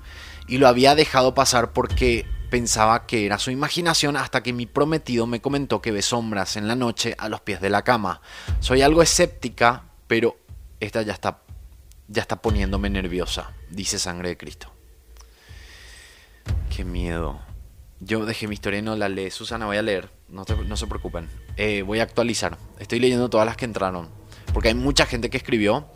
[0.47, 5.27] y lo había dejado pasar porque pensaba que era su imaginación hasta que mi prometido
[5.27, 8.23] me comentó que ve sombras en la noche a los pies de la cama.
[8.61, 10.38] Soy algo escéptica, pero
[10.81, 11.42] esta ya está
[12.09, 14.73] ya está poniéndome nerviosa, dice Sangre de Cristo.
[16.75, 17.38] Qué miedo.
[18.01, 19.31] Yo dejé mi historia y no la lee.
[19.31, 20.11] Susana, voy a leer.
[20.28, 21.28] No, no se preocupen.
[21.56, 22.58] Eh, voy a actualizar.
[22.78, 24.08] Estoy leyendo todas las que entraron.
[24.52, 25.86] Porque hay mucha gente que escribió.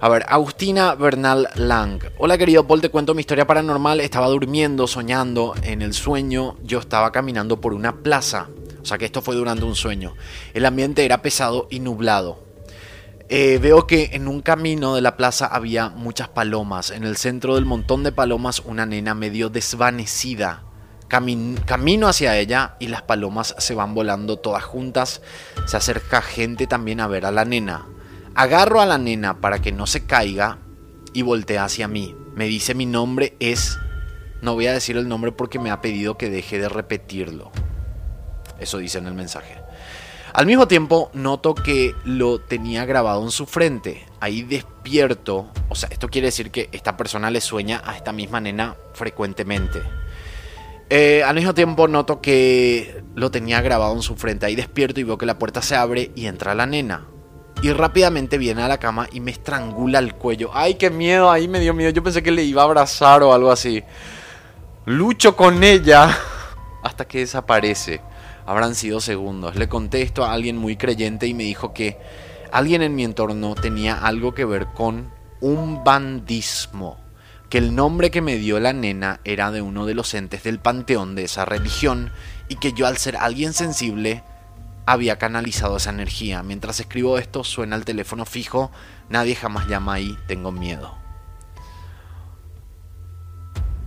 [0.00, 2.00] A ver, Agustina Bernal Lang.
[2.18, 4.00] Hola querido Paul, te cuento mi historia paranormal.
[4.00, 5.54] Estaba durmiendo, soñando.
[5.62, 8.48] En el sueño yo estaba caminando por una plaza.
[8.80, 10.14] O sea que esto fue durante un sueño.
[10.54, 12.44] El ambiente era pesado y nublado.
[13.28, 16.90] eh, veo que en un camino de la plaza había muchas palomas.
[16.90, 20.62] En el centro del montón de palomas una nena medio desvanecida.
[21.08, 25.22] Camino hacia ella y las palomas se van volando todas juntas.
[25.66, 27.86] Se acerca gente también a ver a la nena.
[28.34, 30.58] Agarro a la nena para que no se caiga
[31.12, 32.14] y voltea hacia mí.
[32.34, 33.78] Me dice mi nombre es...
[34.42, 37.50] No voy a decir el nombre porque me ha pedido que deje de repetirlo.
[38.60, 39.56] Eso dice en el mensaje.
[40.34, 44.04] Al mismo tiempo, noto que lo tenía grabado en su frente.
[44.20, 45.50] Ahí despierto.
[45.70, 49.82] O sea, esto quiere decir que esta persona le sueña a esta misma nena frecuentemente.
[50.88, 54.46] Eh, al mismo tiempo, noto que lo tenía grabado en su frente.
[54.46, 57.06] Ahí despierto y veo que la puerta se abre y entra la nena.
[57.62, 60.50] Y rápidamente viene a la cama y me estrangula el cuello.
[60.52, 61.30] ¡Ay, qué miedo!
[61.30, 61.90] Ahí me dio miedo.
[61.90, 63.82] Yo pensé que le iba a abrazar o algo así.
[64.84, 66.16] Lucho con ella
[66.82, 68.00] hasta que desaparece
[68.46, 69.56] habrán sido segundos.
[69.56, 71.98] Le conté esto a alguien muy creyente y me dijo que
[72.52, 76.96] alguien en mi entorno tenía algo que ver con un bandismo,
[77.56, 80.58] que el nombre que me dio la nena era de uno de los entes del
[80.58, 82.12] panteón de esa religión
[82.50, 84.22] y que yo al ser alguien sensible
[84.84, 86.42] había canalizado esa energía.
[86.42, 88.70] Mientras escribo esto suena el teléfono fijo,
[89.08, 90.98] nadie jamás llama ahí, tengo miedo.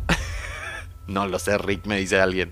[1.06, 2.52] no lo sé, Rick, me dice alguien.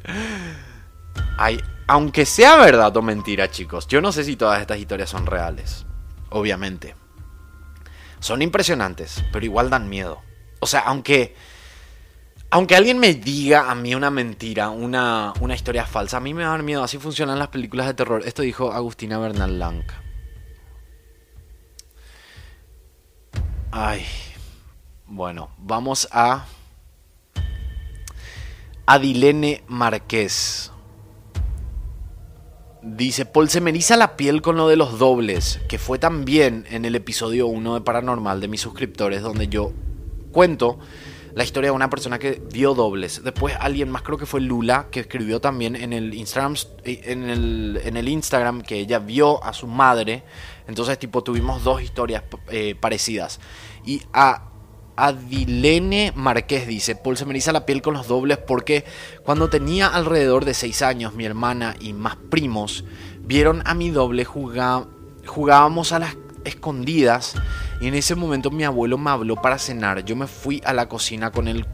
[1.40, 5.26] Hay aunque sea verdad o mentira, chicos, yo no sé si todas estas historias son
[5.26, 5.88] reales.
[6.30, 6.94] Obviamente.
[8.20, 10.27] Son impresionantes, pero igual dan miedo.
[10.60, 11.36] O sea, aunque.
[12.50, 16.44] Aunque alguien me diga a mí una mentira, una, una historia falsa, a mí me
[16.44, 16.82] va a dar miedo.
[16.82, 18.24] Así funcionan las películas de terror.
[18.26, 19.84] Esto dijo Agustina Bernal Lang.
[23.72, 24.06] Ay.
[25.06, 26.46] Bueno, vamos a.
[28.86, 30.72] Adilene Márquez.
[32.82, 36.86] Dice, Paul se me la piel con lo de los dobles, que fue también en
[36.86, 39.74] el episodio 1 de Paranormal de mis suscriptores, donde yo
[40.38, 40.78] cuento
[41.34, 43.24] la historia de una persona que dio dobles.
[43.24, 47.82] Después alguien más, creo que fue Lula, que escribió también en el Instagram, en el,
[47.84, 50.22] en el Instagram que ella vio a su madre.
[50.68, 53.40] Entonces, tipo, tuvimos dos historias eh, parecidas.
[53.84, 54.44] Y a
[54.96, 58.86] Adilene Márquez dice, Paul se me eriza la piel con los dobles porque
[59.24, 62.84] cuando tenía alrededor de 6 años mi hermana y más primos
[63.22, 66.16] vieron a mi doble jugábamos a las
[66.48, 67.36] escondidas
[67.80, 70.04] y en ese momento mi abuelo me habló para cenar.
[70.04, 71.66] Yo me fui a la cocina con él,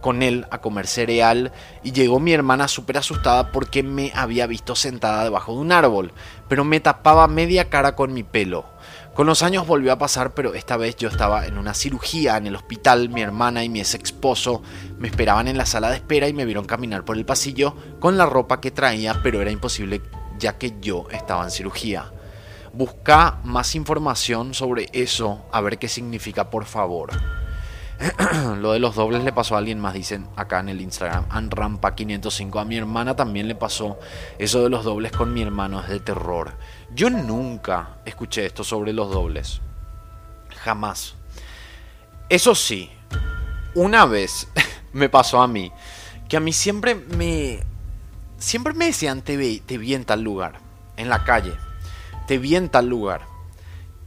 [0.00, 4.74] con él a comer cereal y llegó mi hermana súper asustada porque me había visto
[4.74, 6.12] sentada debajo de un árbol,
[6.48, 8.66] pero me tapaba media cara con mi pelo.
[9.14, 12.48] Con los años volvió a pasar, pero esta vez yo estaba en una cirugía en
[12.48, 14.60] el hospital, mi hermana y mi ex esposo
[14.98, 18.18] me esperaban en la sala de espera y me vieron caminar por el pasillo con
[18.18, 20.02] la ropa que traía, pero era imposible
[20.38, 22.10] ya que yo estaba en cirugía.
[22.74, 27.10] Busca más información sobre eso, a ver qué significa, por favor.
[28.58, 31.28] Lo de los dobles le pasó a alguien más, dicen acá en el Instagram.
[31.28, 32.60] Anrampa505.
[32.60, 33.98] A mi hermana también le pasó
[34.38, 35.80] eso de los dobles con mi hermano.
[35.80, 36.54] Es de terror.
[36.92, 39.60] Yo nunca escuché esto sobre los dobles.
[40.64, 41.14] Jamás.
[42.28, 42.90] Eso sí,
[43.74, 44.48] una vez
[44.92, 45.70] me pasó a mí.
[46.28, 47.60] Que a mí siempre me.
[48.38, 50.58] Siempre me decían te vi, te vi en tal lugar.
[50.96, 51.52] En la calle.
[52.26, 53.26] Te vi en tal lugar.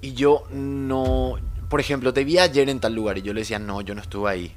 [0.01, 1.37] Y yo no
[1.69, 4.01] por ejemplo, te vi ayer en tal lugar y yo le decía, no, yo no
[4.01, 4.55] estuve ahí.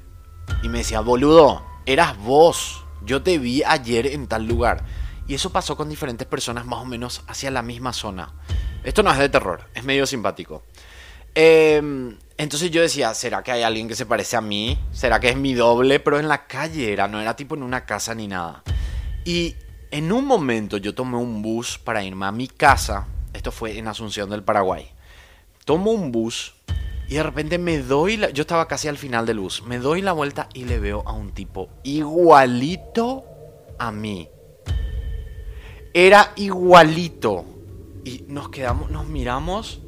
[0.63, 2.85] Y me decía, boludo, eras vos.
[3.03, 4.85] Yo te vi ayer en tal lugar.
[5.27, 8.33] Y eso pasó con diferentes personas más o menos hacia la misma zona.
[8.83, 10.63] Esto no es de terror, es medio simpático.
[11.35, 14.79] Em, entonces yo decía, ¿será que hay alguien que se parece a mí?
[14.91, 15.99] ¿Será que es mi doble?
[15.99, 18.63] Pero en la calle era, no era tipo en una casa ni nada.
[19.25, 19.55] Y
[19.91, 23.07] en un momento yo tomé un bus para irme a mi casa.
[23.33, 24.91] Esto fue en Asunción del Paraguay.
[25.65, 26.53] Tomo un bus
[27.07, 28.29] y de repente me doy la...
[28.29, 29.63] Yo estaba casi al final de luz.
[29.63, 33.25] Me doy la vuelta y le veo a un tipo igualito
[33.77, 34.29] a mí.
[35.93, 37.45] Era igualito.
[38.05, 39.81] Y nos quedamos, nos miramos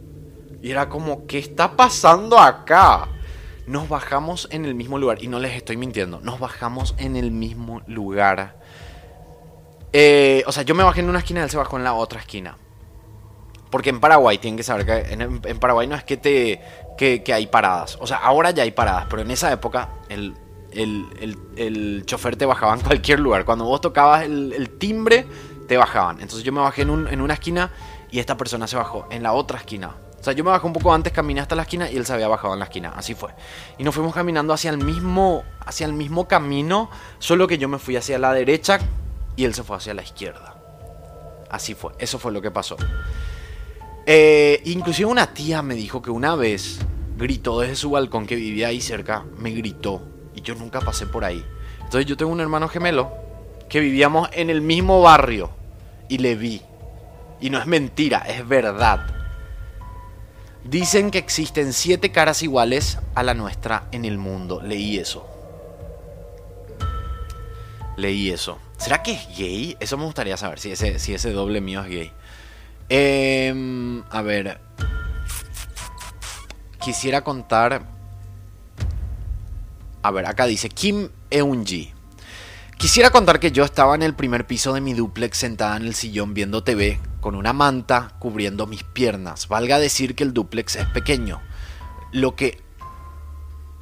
[0.64, 3.10] y era como, ¿qué está pasando acá?
[3.68, 5.22] Nos bajamos en el mismo lugar.
[5.22, 6.22] Y no les estoy mintiendo.
[6.22, 8.60] Nos bajamos en el mismo lugar.
[9.92, 12.22] Eh, o sea, yo me bajé en una esquina él se bajó en la otra
[12.22, 12.58] esquina.
[13.74, 16.62] Porque en Paraguay tienen que saber que en, Paraguay no es que te
[16.96, 17.98] que, hay paradas.
[18.00, 20.36] O sea, ahora ya hay paradas, pero en esa época el,
[20.76, 23.46] el, chofer te bajaba en cualquier lugar.
[23.46, 25.26] Cuando vos tocabas el, timbre,
[25.68, 26.22] te bajaban.
[26.22, 27.72] Entonces yo me bajé en, en una esquina
[28.12, 29.96] y esta persona se bajó en la otra esquina.
[30.20, 32.14] O sea, yo me bajé un poco antes, caminé hasta la esquina y él se
[32.14, 32.94] había bajado en la esquina.
[32.96, 33.32] Así fue.
[33.80, 37.80] Y nos fuimos caminando hacia el mismo, hacia el mismo camino, solo que yo me
[37.80, 38.78] fui hacia la derecha
[39.36, 40.58] y él se fue hacia la izquierda.
[41.50, 41.94] Así fue.
[41.98, 42.78] Eso fue lo que pasó.
[44.06, 46.80] Eh, inclusive una tía me dijo que una vez
[47.18, 50.02] gritó desde su balcón que vivía ahí cerca, me gritó
[50.36, 51.44] y yo nunca pasé por ahí.
[51.78, 53.14] Entonces yo tengo un hermano gemelo
[53.70, 55.52] que vivíamos en el mismo barrio
[56.10, 56.62] y le vi.
[57.40, 59.06] Y no es mentira, es verdad.
[60.64, 64.62] Dicen que existen siete caras iguales a la nuestra en el mundo.
[64.62, 65.28] Leí eso.
[67.98, 68.60] Leí eso.
[68.78, 69.78] ¿Será que es gay?
[69.80, 72.12] Eso me gustaría saber, si ese, si ese doble mío es gay.
[72.96, 74.62] Em, a ver.
[76.80, 77.90] Quisiera contar.
[80.04, 81.92] A ver, acá dice Kim Eunji.
[82.78, 85.96] Quisiera contar que yo estaba en el primer piso de mi duplex sentada en el
[85.96, 89.48] sillón viendo TV con una manta cubriendo mis piernas.
[89.48, 91.42] Valga decir que el duplex es pequeño.
[92.12, 92.62] Lo que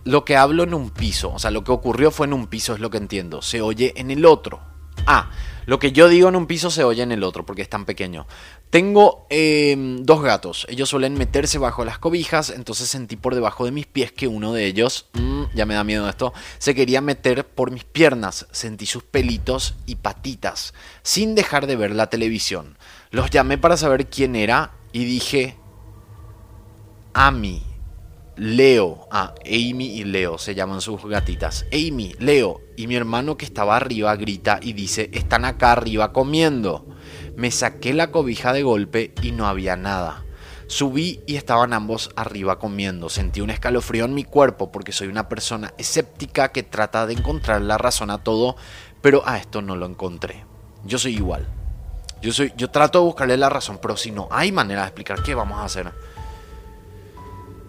[0.05, 2.75] lo que hablo en un piso, o sea, lo que ocurrió fue en un piso,
[2.75, 3.41] es lo que entiendo.
[3.41, 4.70] Se oye en el otro.
[5.05, 5.31] Ah,
[5.65, 7.85] lo que yo digo en un piso se oye en el otro porque es tan
[7.85, 8.25] pequeño.
[8.69, 10.65] Tengo em, dos gatos.
[10.69, 14.53] Ellos suelen meterse bajo las cobijas, entonces sentí por debajo de mis pies que uno
[14.53, 18.47] de ellos, mm, ya me da miedo esto, se quería meter por mis piernas.
[18.51, 20.73] Sentí sus pelitos y patitas,
[21.03, 22.77] sin dejar de ver la televisión.
[23.11, 25.57] Los llamé para saber quién era y dije,
[27.13, 27.70] Ami.
[28.43, 31.67] Leo, ah, Amy y Leo se llaman sus gatitas.
[31.71, 36.87] Amy, Leo y mi hermano que estaba arriba grita y dice, están acá arriba comiendo.
[37.35, 40.25] Me saqué la cobija de golpe y no había nada.
[40.65, 43.09] Subí y estaban ambos arriba comiendo.
[43.09, 47.61] Sentí un escalofrío en mi cuerpo porque soy una persona escéptica que trata de encontrar
[47.61, 48.55] la razón a todo,
[49.03, 50.45] pero a esto no lo encontré.
[50.83, 51.45] Yo soy igual.
[52.23, 55.21] Yo, soy, yo trato de buscarle la razón, pero si no hay manera de explicar
[55.21, 55.91] qué vamos a hacer.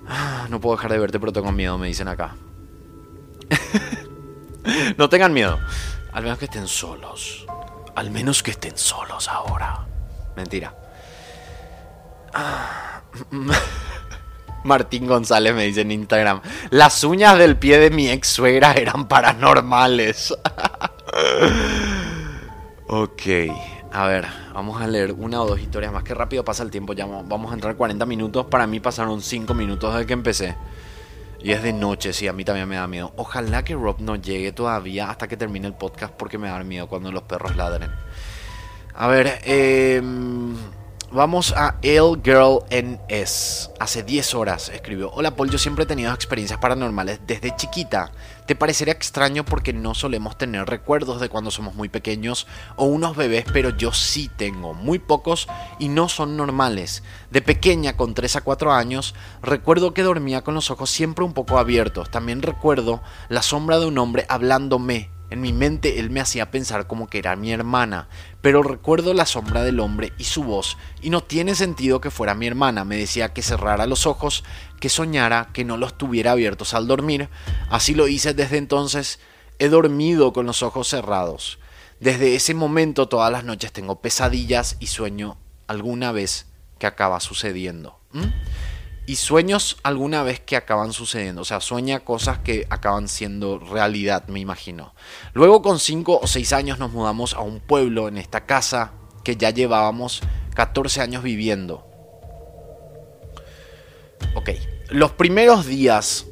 [0.09, 2.35] Ah, no puedo dejar de verte, pero tengo miedo, me dicen acá.
[4.97, 5.59] no tengan miedo.
[6.13, 7.47] Al menos que estén solos.
[7.95, 9.87] Al menos que estén solos ahora.
[10.37, 10.75] Mentira.
[12.35, 13.03] Ah,
[14.65, 16.41] Martín González me dice en Instagram.
[16.71, 20.33] Las uñas del pie de mi ex suegra eran paranormales.
[22.89, 23.23] ok.
[23.95, 26.03] A ver, vamos a leer una o dos historias más.
[26.03, 26.95] Que rápido pasa el tiempo.
[26.95, 28.47] Ya vamos a entrar 40 minutos.
[28.47, 30.57] Para mí pasaron 5 minutos desde que empecé.
[31.41, 33.13] Y es de noche, sí, a mí también me da miedo.
[33.17, 36.89] Ojalá que Rob no llegue todavía hasta que termine el podcast porque me da miedo
[36.89, 37.91] cuando los perros ladren.
[38.95, 40.01] A ver, eh
[41.15, 43.71] Vamos a El Girl NS.
[43.79, 48.13] Hace 10 horas escribió: Hola Paul, yo siempre he tenido experiencias paranormales desde chiquita.
[48.47, 52.47] Te parecería extraño porque no solemos tener recuerdos de cuando somos muy pequeños
[52.77, 55.49] o unos bebés, pero yo sí tengo, muy pocos
[55.79, 57.03] y no son normales.
[57.31, 61.35] De pequeña, con 3 a 4 años, recuerdo que dormía con los ojos siempre un
[61.35, 62.11] poco abiertos.
[62.11, 66.87] También recuerdo la sombra de un hombre hablándome en mi mente él me hacía pensar
[66.87, 68.09] como que era mi hermana,
[68.43, 72.35] pero recuerdo la sombra del hombre y su voz, y no tiene sentido que fuera
[72.35, 72.85] mi hermana.
[72.85, 74.45] Me decía que cerrara los ojos,
[74.79, 77.29] que soñara, que no los tuviera abiertos al dormir.
[77.71, 79.21] Así lo hice desde entonces.
[79.59, 81.59] He dormido con los ojos cerrados.
[81.99, 86.47] Desde ese momento todas las noches tengo pesadillas y sueño alguna vez
[86.79, 88.03] que acaba sucediendo
[89.07, 91.43] y sueños alguna vez que acaban sucediendo.
[91.43, 94.95] O sea, sueña cosas que acaban siendo realidad, me imagino.
[95.35, 98.93] Luego con 5 o 6 años nos mudamos a un pueblo en esta casa
[99.25, 100.21] que ya llevábamos
[100.55, 101.87] 14 años viviendo.
[104.35, 104.51] Ok,
[104.89, 106.27] los primeros días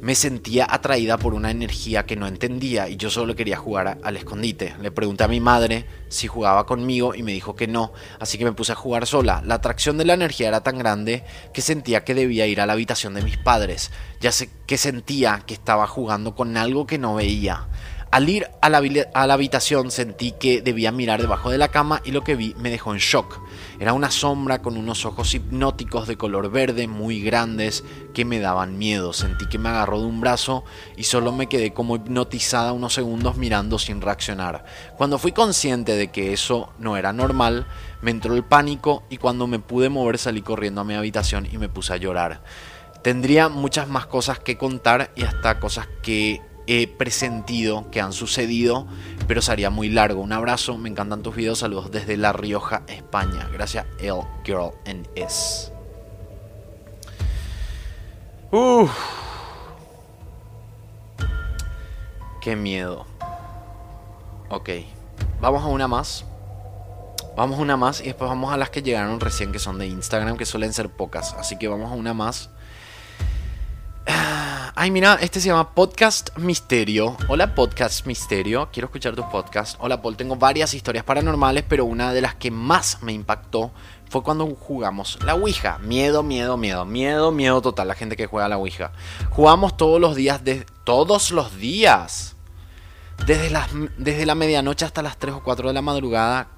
[0.00, 4.16] me sentía atraída por una energía que no entendía y yo solo quería jugar al
[4.16, 4.74] escondite.
[4.80, 8.44] Le pregunté a mi madre si jugaba conmigo y me dijo que no, así que
[8.44, 9.42] me puse a jugar sola.
[9.44, 12.72] La atracción de la energía era tan grande que sentía que debía ir a la
[12.72, 13.90] habitación de mis padres,
[14.20, 17.68] ya sé que sentía que estaba jugando con algo que no veía.
[18.10, 18.78] Al ir a la,
[19.32, 22.92] habitación sentí que debía mirar debajo de la cama y lo que vi me dejó
[22.92, 23.40] en shock.
[23.80, 28.76] Era una sombra con unos ojos hipnóticos de color verde muy grandes que me daban
[28.76, 29.14] miedo.
[29.14, 30.64] Sentí que me agarró de un brazo
[30.98, 34.66] y solo me quedé como hipnotizada unos segundos mirando sin reaccionar.
[34.98, 37.66] Cuando fui consciente de que eso no era normal,
[38.02, 41.56] me entró el pánico y cuando me pude mover salí corriendo a mi habitación y
[41.56, 42.42] me puse a llorar.
[43.00, 46.42] Tendría muchas más cosas que contar y hasta cosas que
[46.72, 48.86] he presentido que han sucedido,
[49.26, 50.20] pero sería muy largo.
[50.20, 53.48] Un abrazo, me encantan tus videos, saludos desde La Rioja, España.
[53.52, 55.72] Gracias, El Girl and S.
[58.52, 58.90] Uf.
[62.40, 63.04] Qué miedo.
[64.48, 64.70] Ok,
[65.40, 66.24] vamos a una más.
[67.36, 69.88] Vamos a una más y después vamos a las que llegaron recién, que son de
[69.88, 71.34] Instagram, que suelen ser pocas.
[71.34, 72.50] Así que vamos a una más.
[74.06, 77.16] Ay, mira, este se llama Podcast Misterio.
[77.28, 78.68] Hola, Podcast Misterio.
[78.72, 79.76] Quiero escuchar tu podcast.
[79.80, 80.16] Hola, Paul.
[80.16, 83.72] Tengo varias historias paranormales, pero una de las que más me impactó
[84.08, 85.78] fue cuando jugamos la Ouija.
[85.78, 86.84] Miedo, miedo, miedo.
[86.84, 87.88] Miedo, miedo total.
[87.88, 88.92] La gente que juega la Ouija.
[89.30, 90.42] Jugamos todos los días.
[90.44, 92.36] De, todos los días.
[93.26, 93.54] Desde,
[93.98, 96.48] desde la medianoche hasta las 3 o 4 de la madrugada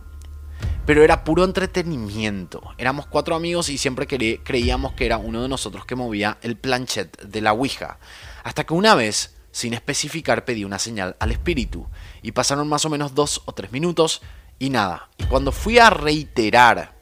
[0.86, 2.62] pero era puro entretenimiento.
[2.78, 7.20] Éramos cuatro amigos y siempre creíamos que era uno de nosotros que movía el planchet
[7.22, 7.98] de la Ouija.
[8.42, 11.86] Hasta que una vez, sin especificar, pedí una señal al espíritu.
[12.22, 14.22] Y pasaron más o menos dos o tres minutos
[14.58, 15.08] y nada.
[15.18, 16.94] Y cuando fui a reiterar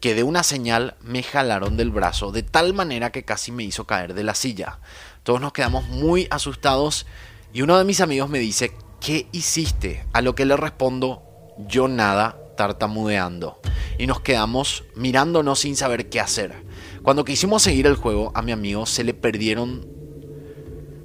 [0.00, 3.86] que de una señal, me jalaron del brazo de tal manera que casi me hizo
[3.86, 4.78] caer de la silla.
[5.22, 7.06] Todos nos quedamos muy asustados
[7.52, 10.06] y uno de mis amigos me dice, ¿qué hiciste?
[10.12, 11.22] A lo que le respondo,
[11.58, 13.60] yo nada, tartamudeando
[13.98, 16.64] y nos quedamos mirándonos sin saber qué hacer.
[17.02, 19.94] Cuando quisimos seguir el juego, a mi amigo se le perdieron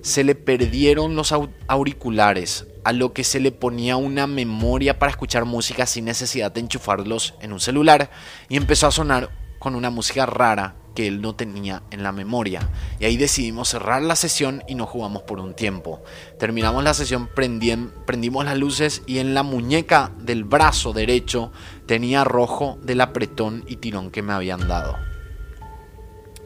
[0.02, 1.32] se le perdieron los
[1.68, 6.62] auriculares, a lo que se le ponía una memoria para escuchar música sin necesidad de
[6.62, 8.10] enchufarlos en un celular
[8.50, 9.30] y empezó a sonar
[9.60, 12.70] con una música rara que él no tenía en la memoria.
[13.00, 16.02] Y ahí decidimos cerrar la sesión y no jugamos por un tiempo.
[16.38, 21.52] Terminamos la sesión, prendimos las luces y en la muñeca del brazo derecho
[21.86, 24.98] tenía rojo del apretón y tirón que me habían dado.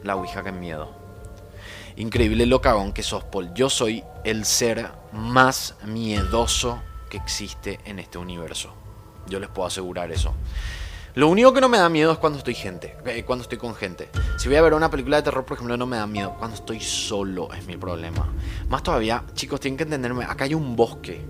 [0.02, 0.90] La Ouija que miedo.
[1.96, 3.52] Increíble lo cagón que sos, Paul.
[3.54, 8.74] Yo soy el ser más miedoso que existe en este universo.
[9.28, 10.34] Yo les puedo asegurar eso.
[11.16, 13.74] Lo único que no me da miedo es cuando estoy gente, eh, cuando estoy con
[13.74, 14.10] gente.
[14.36, 16.34] Si voy a ver una película de terror, por ejemplo, no me da miedo.
[16.38, 18.34] Cuando estoy solo es mi problema.
[18.68, 21.24] Más todavía, chicos, tienen que entenderme, acá hay un bosque.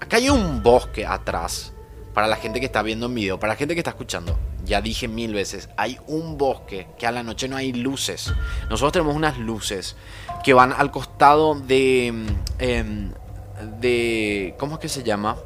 [0.00, 1.74] Acá hay un bosque atrás.
[2.14, 4.34] Para la gente que está viendo en video, para la gente que está escuchando.
[4.64, 8.32] Ya dije mil veces, hay un bosque que a la noche no hay luces.
[8.70, 9.96] Nosotros tenemos unas luces
[10.42, 12.12] que van al costado de...
[12.14, 13.12] Mm, em,
[13.78, 15.36] de ¿Cómo es que se llama?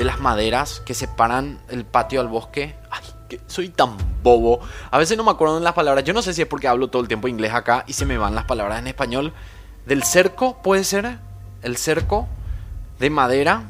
[0.00, 2.74] De las maderas que separan el patio al bosque.
[2.90, 4.58] Ay, que soy tan bobo.
[4.90, 6.04] A veces no me acuerdo de las palabras.
[6.04, 8.16] Yo no sé si es porque hablo todo el tiempo inglés acá y se me
[8.16, 9.34] van las palabras en español.
[9.84, 11.18] Del cerco, puede ser.
[11.60, 12.28] El cerco
[12.98, 13.64] de madera.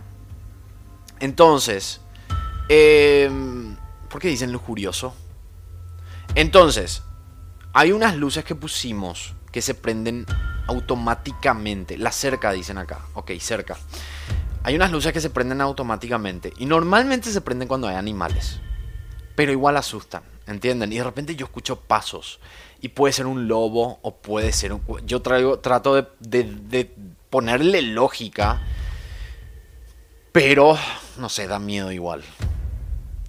[1.19, 2.01] Entonces,
[2.69, 3.29] eh,
[4.09, 5.13] ¿por qué dicen lujurioso?
[6.37, 7.03] Entonces,
[7.73, 10.27] hay unas luces que pusimos que se prenden
[10.69, 11.99] automáticamente.
[11.99, 13.01] La cerca, dicen acá.
[13.15, 13.77] Ok, cerca.
[14.63, 18.61] Hay unas luces que se prenden automáticamente y normalmente se prenden cuando hay animales,
[19.35, 20.93] pero igual asustan, ¿entienden?
[20.93, 22.41] Y de repente yo escucho pasos
[22.83, 24.83] y puede ser un lobo o puede ser un...
[25.07, 26.91] Yo traigo, trato de,
[27.31, 28.61] ponerle lógica,
[30.33, 30.77] pero
[31.17, 32.23] no sé, da miedo igual.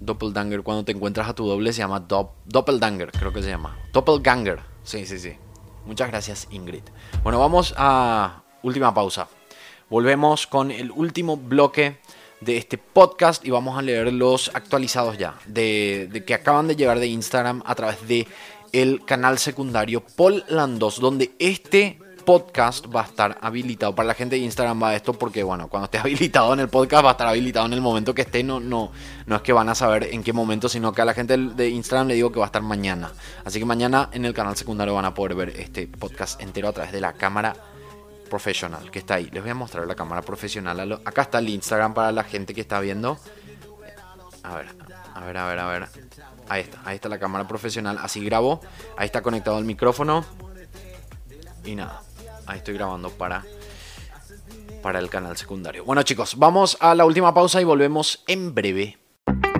[0.00, 3.78] Doppelganger, cuando te encuentras a tu doble se llama Doppelganger, creo que se llama.
[3.92, 5.36] Doppelganger, sí, sí, sí.
[5.86, 6.84] Muchas gracias Ingrid.
[7.22, 9.28] Bueno, vamos a última pausa.
[9.92, 11.98] Volvemos con el último bloque
[12.40, 16.98] de este podcast y vamos a leer los actualizados ya, de, que acaban de llegar
[16.98, 18.26] de Instagram a través de
[18.72, 23.94] el canal secundario Paul Landos, donde este podcast va a estar habilitado.
[23.94, 27.04] Para la gente de Instagram va esto porque, bueno, cuando esté habilitado en el podcast
[27.04, 28.42] va a estar habilitado en el momento que esté.
[28.42, 28.92] No, no,
[29.26, 31.68] no es que van a saber en qué momento, sino que a la gente de
[31.68, 33.12] Instagram le digo que va a estar mañana.
[33.44, 36.72] Así que mañana en el canal secundario van a poder ver este podcast entero a
[36.72, 37.71] través de la cámara
[38.32, 39.28] profesional que está ahí.
[39.30, 41.00] Les voy a mostrar la cámara profesional.
[41.04, 43.18] Acá está el Instagram para la gente que está viendo.
[44.42, 44.68] A ver,
[45.14, 45.88] a ver, a ver, a ver.
[46.48, 47.98] Ahí está, ahí está la cámara profesional.
[48.00, 48.62] Así grabo.
[48.96, 50.24] Ahí está conectado el micrófono.
[51.62, 52.00] Y nada,
[52.46, 53.44] ahí estoy grabando para,
[54.82, 55.84] para el canal secundario.
[55.84, 58.98] Bueno chicos, vamos a la última pausa y volvemos en breve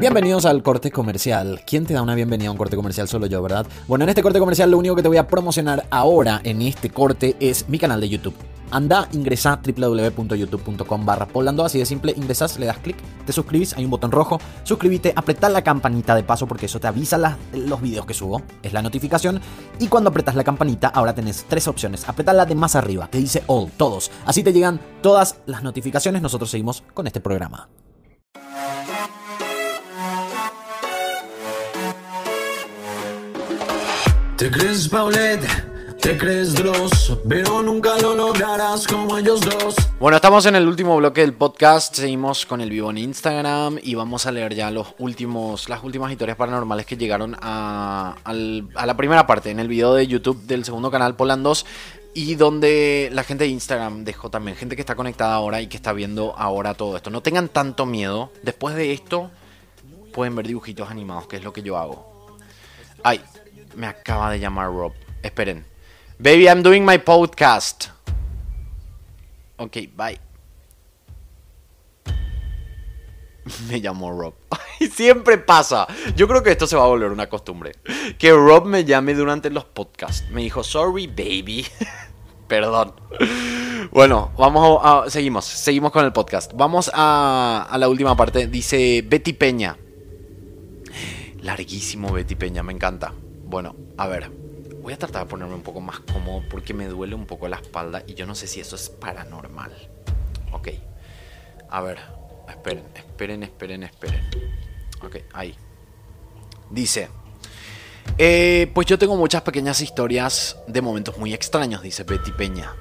[0.00, 1.60] Bienvenidos al corte comercial.
[1.64, 3.06] ¿Quién te da una bienvenida a un corte comercial?
[3.06, 3.66] Solo yo, ¿verdad?
[3.86, 6.90] Bueno, en este corte comercial lo único que te voy a promocionar ahora en este
[6.90, 8.34] corte es mi canal de YouTube.
[8.72, 12.96] Anda, ingresa www.youtube.com barra polando, así de simple, ingresas, le das clic,
[13.26, 16.86] te suscribís, hay un botón rojo, suscríbete, apretá la campanita de paso porque eso te
[16.86, 19.40] avisa los videos que subo, es la notificación,
[19.78, 23.18] y cuando apretas la campanita ahora tenés tres opciones, apretá la de más arriba, que
[23.18, 27.68] dice all, todos, así te llegan todas las notificaciones, nosotros seguimos con este programa.
[36.02, 39.76] Te crees Dross, pero nunca lo lograrás como ellos dos.
[40.00, 43.94] Bueno, estamos en el último bloque del podcast, seguimos con el vivo en Instagram y
[43.94, 49.28] vamos a leer ya los últimos, las últimas historias paranormales que llegaron a, la primera
[49.28, 51.66] parte, en el video de YouTube del segundo canal Polan 2
[52.14, 55.76] y donde la gente de Instagram dejó también, gente que está conectada ahora y que
[55.76, 57.10] está viendo ahora todo esto.
[57.10, 59.30] No tengan tanto miedo, después de esto
[60.12, 62.36] pueden ver dibujitos animados, que es lo que yo hago.
[63.04, 63.20] Ay,
[63.76, 64.92] me acaba de llamar Rob.
[65.22, 65.71] Esperen.
[66.22, 67.88] Baby, I'm doing my podcast.
[69.56, 70.20] Ok, bye.
[73.68, 74.34] Me llamo Rob.
[74.92, 75.88] Siempre pasa.
[76.14, 77.72] Yo creo que esto se va a volver una costumbre.
[78.18, 80.30] Que Rob me llame durante los podcasts.
[80.30, 81.66] Me dijo, sorry, baby.
[82.46, 82.94] Perdón.
[83.90, 85.44] Bueno, vamos a, seguimos.
[85.44, 86.52] Seguimos con el podcast.
[86.54, 88.46] Vamos a, a la última parte.
[88.46, 89.76] Dice Betty Peña.
[91.40, 93.12] Larguísimo Betty Peña, me encanta.
[93.44, 94.41] Bueno, a ver.
[94.82, 97.56] Voy a tratar de ponerme un poco más cómodo porque me duele un poco la
[97.56, 99.70] espalda y yo no sé si eso es paranormal.
[100.50, 100.70] Ok.
[101.70, 101.98] A ver,
[102.48, 104.20] esperen, esperen, esperen, esperen.
[105.00, 105.54] Ok, ahí.
[106.68, 107.08] Dice.
[108.18, 112.74] Eh, pues yo tengo muchas pequeñas historias de momentos muy extraños, dice Betty Peña.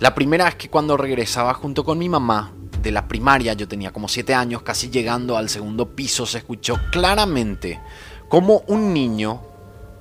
[0.00, 3.90] La primera es que cuando regresaba junto con mi mamá de la primaria, yo tenía
[3.90, 7.80] como 7 años, casi llegando al segundo piso, se escuchó claramente
[8.28, 9.42] como un niño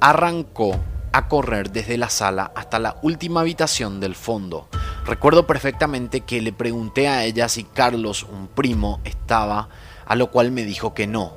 [0.02, 0.78] arrancó
[1.18, 4.68] a correr desde la sala hasta la última habitación del fondo.
[5.06, 9.70] Recuerdo perfectamente que le pregunté a ella si Carlos, un primo, estaba,
[10.06, 11.34] a lo cual me dijo que no.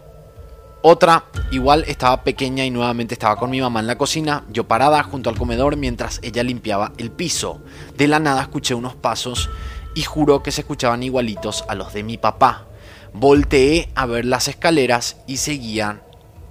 [0.83, 5.03] Otra, igual estaba pequeña y nuevamente estaba con mi mamá en la cocina, yo parada
[5.03, 7.61] junto al comedor mientras ella limpiaba el piso.
[7.97, 9.49] De la nada escuché unos pasos
[9.95, 12.67] y juró que se escuchaban igualitos a los de mi papá.
[13.15, 16.03] Volteé a ver las escaleras y seguían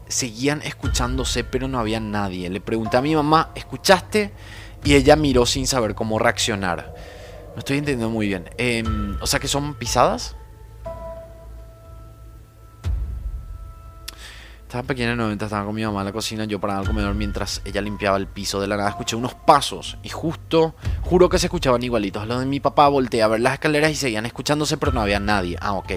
[0.10, 2.50] seguían escuchándose, pero no había nadie.
[2.50, 4.34] Le pregunté a mi mamá, ¿escuchaste?
[4.84, 6.94] Y ella miró sin saber cómo reaccionar.
[7.54, 8.50] No estoy entendiendo muy bien.
[8.58, 10.36] Em, o sea que son pisadas.
[14.70, 17.16] Estaba pequeña en 90, estaba con mi mamá en la cocina, yo paraba al comedor
[17.16, 18.62] mientras ella limpiaba el piso.
[18.62, 22.28] De la nada escuché unos pasos y justo, juro que se escuchaban igualitos.
[22.28, 25.20] Los de mi papá volteé a ver las escaleras y seguían escuchándose, pero no había
[25.20, 25.58] nadie.
[25.60, 25.92] Ah, ok.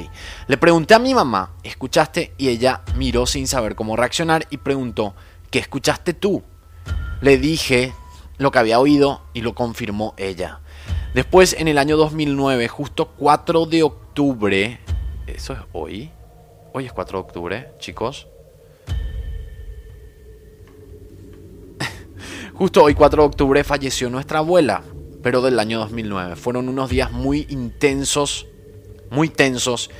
[0.47, 2.33] Le pregunté a mi mamá, ¿escuchaste?
[2.39, 5.15] Y ella miró sin saber cómo reaccionar y preguntó,
[5.51, 6.43] ¿qué escuchaste tú?
[7.21, 7.93] Le dije
[8.39, 10.61] lo que había oído y lo confirmó ella.
[11.13, 14.81] Después, en el año 2009, justo 4 de octubre,
[15.27, 16.11] ¿eso es hoy?
[16.73, 18.29] Hoy es 4 de octubre, chicos.
[22.63, 24.85] Justo hoy 4 de octubre falleció nuestra abuela,
[25.21, 26.37] pero del año 2009.
[26.37, 28.47] Fueron unos días muy intensos,
[29.11, 29.91] muy tensos.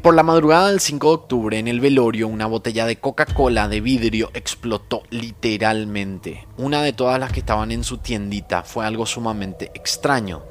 [0.00, 3.80] por la madrugada del 5 de octubre, en el velorio, una botella de Coca-Cola de
[3.80, 6.46] vidrio explotó literalmente.
[6.56, 8.62] Una de todas las que estaban en su tiendita.
[8.62, 10.44] Fue algo sumamente extraño.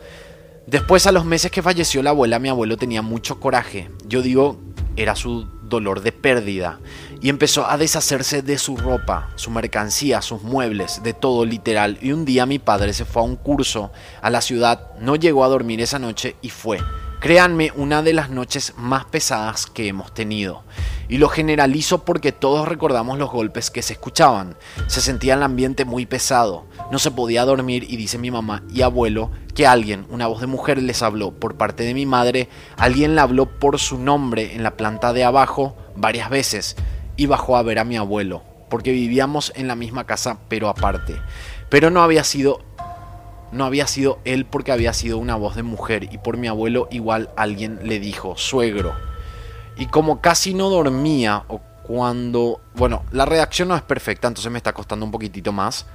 [0.68, 3.90] Después, a los meses que falleció la abuela, mi abuelo tenía mucho coraje.
[4.06, 4.60] Yo digo,
[4.98, 6.82] era su dolor de pérdida
[7.22, 12.00] y empezó a deshacerse de su ropa, su mercancía, sus muebles, de todo literal.
[12.02, 13.92] Y un día mi padre se fue a un curso
[14.22, 16.80] a la ciudad, no llegó a dormir esa noche y fue.
[17.20, 20.64] Créanme, una de las noches más pesadas que hemos tenido.
[21.08, 24.58] Y lo generalizo porque todos recordamos los golpes que se escuchaban.
[24.88, 26.66] Se sentía el ambiente muy pesado.
[26.92, 30.48] No se podía dormir y dice mi mamá y abuelo que alguien, una voz de
[30.48, 32.50] mujer les habló por parte de mi madre.
[32.76, 36.76] Alguien le habló por su nombre en la planta de abajo varias veces
[37.22, 41.22] y bajó a ver a mi abuelo, porque vivíamos en la misma casa pero aparte.
[41.70, 42.62] Pero no había sido
[43.52, 46.88] no había sido él porque había sido una voz de mujer y por mi abuelo
[46.90, 48.96] igual alguien le dijo, suegro.
[49.78, 54.58] Y como casi no dormía o cuando, bueno, la redacción no es perfecta, entonces me
[54.58, 55.86] está costando un poquitito más.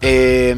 [0.00, 0.54] Eh,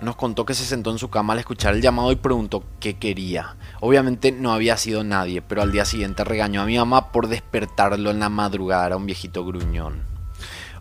[0.00, 2.98] nos contó que se sentó en su cama al escuchar el llamado y preguntó qué
[2.98, 3.56] quería.
[3.80, 8.10] Obviamente no había sido nadie, pero al día siguiente regañó a mi mamá por despertarlo
[8.10, 10.02] en la madrugada, era un viejito gruñón.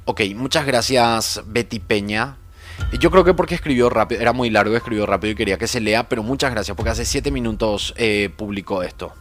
[0.06, 2.38] Ok, muchas gracias Betty Peña.
[3.00, 5.80] Yo creo que porque escribió rápido, era muy largo, escribió rápido y quería que se
[5.80, 9.14] lea, pero muchas gracias porque hace 7 minutos eh, publicó esto.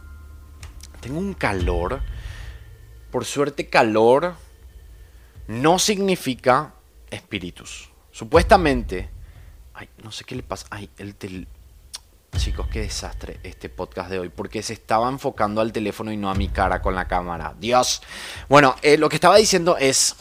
[0.99, 2.01] Tengo un calor.
[3.11, 4.35] Por suerte calor
[5.47, 6.73] no significa
[7.11, 7.89] espíritus.
[8.11, 9.09] Supuestamente
[9.73, 10.67] Ay, no sé qué le pasa.
[10.69, 11.47] Ay, el tel...
[12.37, 16.31] Chicos, qué desastre este podcast de hoy, porque se estaba enfocando al teléfono y no
[16.31, 17.53] a mi cara con la cámara.
[17.59, 18.01] Dios.
[18.49, 20.15] Bueno, eh, lo que estaba diciendo es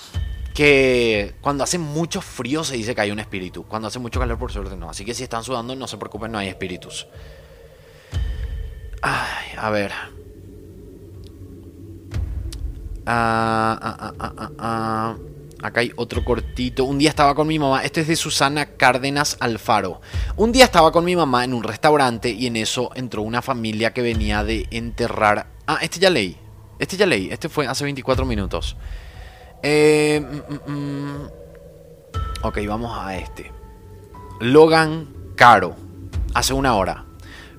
[0.55, 3.64] que cuando hace mucho frío se dice que hay un espíritu.
[3.64, 4.90] Cuando hace mucho calor, por suerte no.
[4.90, 7.07] Así que si están sudando, no se preocupen, no hay espíritus.
[9.00, 9.92] Ay, a ver.
[13.07, 15.16] Ah, ah, ah, ah, ah.
[15.62, 16.84] Acá hay otro cortito.
[16.84, 17.84] Un día estaba con mi mamá.
[17.84, 20.00] Este es de Susana Cárdenas Alfaro.
[20.36, 23.92] Un día estaba con mi mamá en un restaurante y en eso entró una familia
[23.92, 25.46] que venía de enterrar.
[25.68, 26.36] Ah, este ya leí.
[26.80, 27.30] Este ya leí.
[27.30, 28.76] Este fue hace 24 minutos.
[29.62, 31.30] Eh, mm, mm, mm.
[32.42, 33.52] Ok, vamos a este.
[34.40, 35.76] Logan Caro.
[36.34, 37.04] Hace una hora.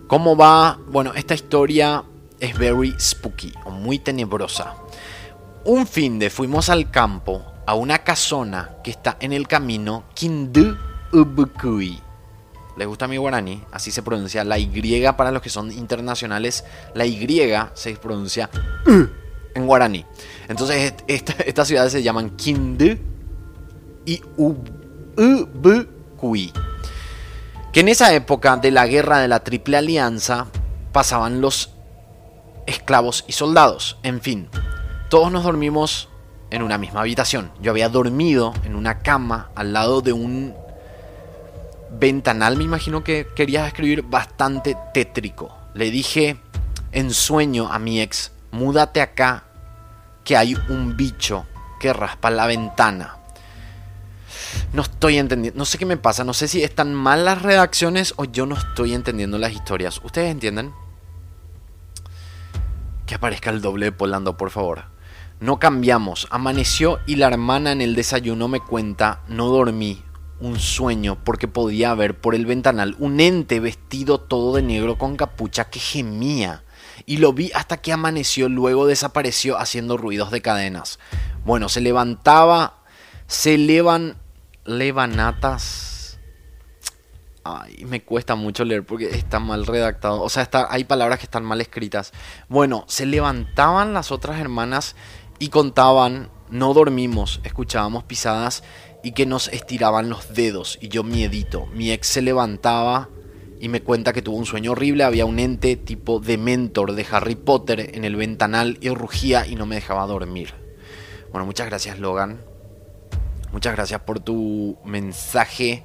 [0.08, 0.78] ¿Cómo va?
[0.88, 2.04] Bueno, esta historia
[2.42, 4.76] es very spooky o muy tenebrosa.
[5.64, 10.78] Un fin de fuimos al campo a una casona que está en el camino Kindu
[11.12, 12.02] Ubukui.
[12.76, 14.68] les gusta mi guaraní, así se pronuncia la Y
[15.16, 17.18] para los que son internacionales, la Y
[17.74, 18.50] se pronuncia
[19.56, 20.06] en guaraní.
[20.48, 22.98] Entonces estas ciudades se llaman Kindu
[24.06, 24.22] y
[25.16, 26.52] Ubukui.
[27.72, 30.48] Que en esa época de la guerra de la Triple Alianza
[30.92, 31.72] pasaban los
[32.66, 33.98] esclavos y soldados.
[34.04, 34.50] En fin,
[35.10, 36.10] todos nos dormimos
[36.54, 37.52] en una misma habitación.
[37.62, 40.54] Yo había dormido en una cama al lado de un
[42.00, 45.58] ventanal, me imagino que querías escribir bastante tétrico.
[45.74, 46.38] Le dije
[46.92, 49.46] en sueño a mi ex, múdate acá,
[50.24, 51.46] que hay un bicho
[51.80, 53.18] que raspa la ventana.
[54.74, 58.14] No estoy entendiendo, no sé qué me pasa, no sé si están mal las redacciones
[58.18, 60.00] o yo no estoy entendiendo las historias.
[60.04, 60.72] ¿Ustedes entienden?
[63.08, 64.93] Que aparezca el doble de Polando, por favor.
[65.40, 66.28] No cambiamos.
[66.32, 70.04] Amaneció y la hermana en el desayuno me cuenta, no dormí,
[70.40, 75.16] un sueño porque podía ver por el ventanal un ente vestido todo de negro con
[75.16, 76.64] capucha que gemía.
[77.06, 81.00] Y lo vi hasta que amaneció, luego desapareció haciendo ruidos de cadenas.
[81.46, 82.84] Bueno, se levantaba,
[83.28, 84.18] se levan,
[84.66, 86.20] levanatas.
[87.46, 90.22] Ay, me cuesta mucho leer porque está mal redactado.
[90.22, 92.14] O sea, está, hay palabras que están mal escritas.
[92.48, 94.96] Bueno, se levantaban las otras hermanas
[95.44, 98.64] y contaban, no dormimos, escuchábamos pisadas
[99.04, 101.66] y que nos estiraban los dedos y yo miedito.
[101.74, 103.10] Mi ex se levantaba
[103.60, 107.06] y me cuenta que tuvo un sueño horrible, había un ente tipo de mentor de
[107.12, 110.54] Harry Potter en el ventanal y rugía y no me dejaba dormir.
[111.34, 112.40] Bueno, muchas gracias Logan.
[113.52, 115.84] Muchas gracias por tu mensaje.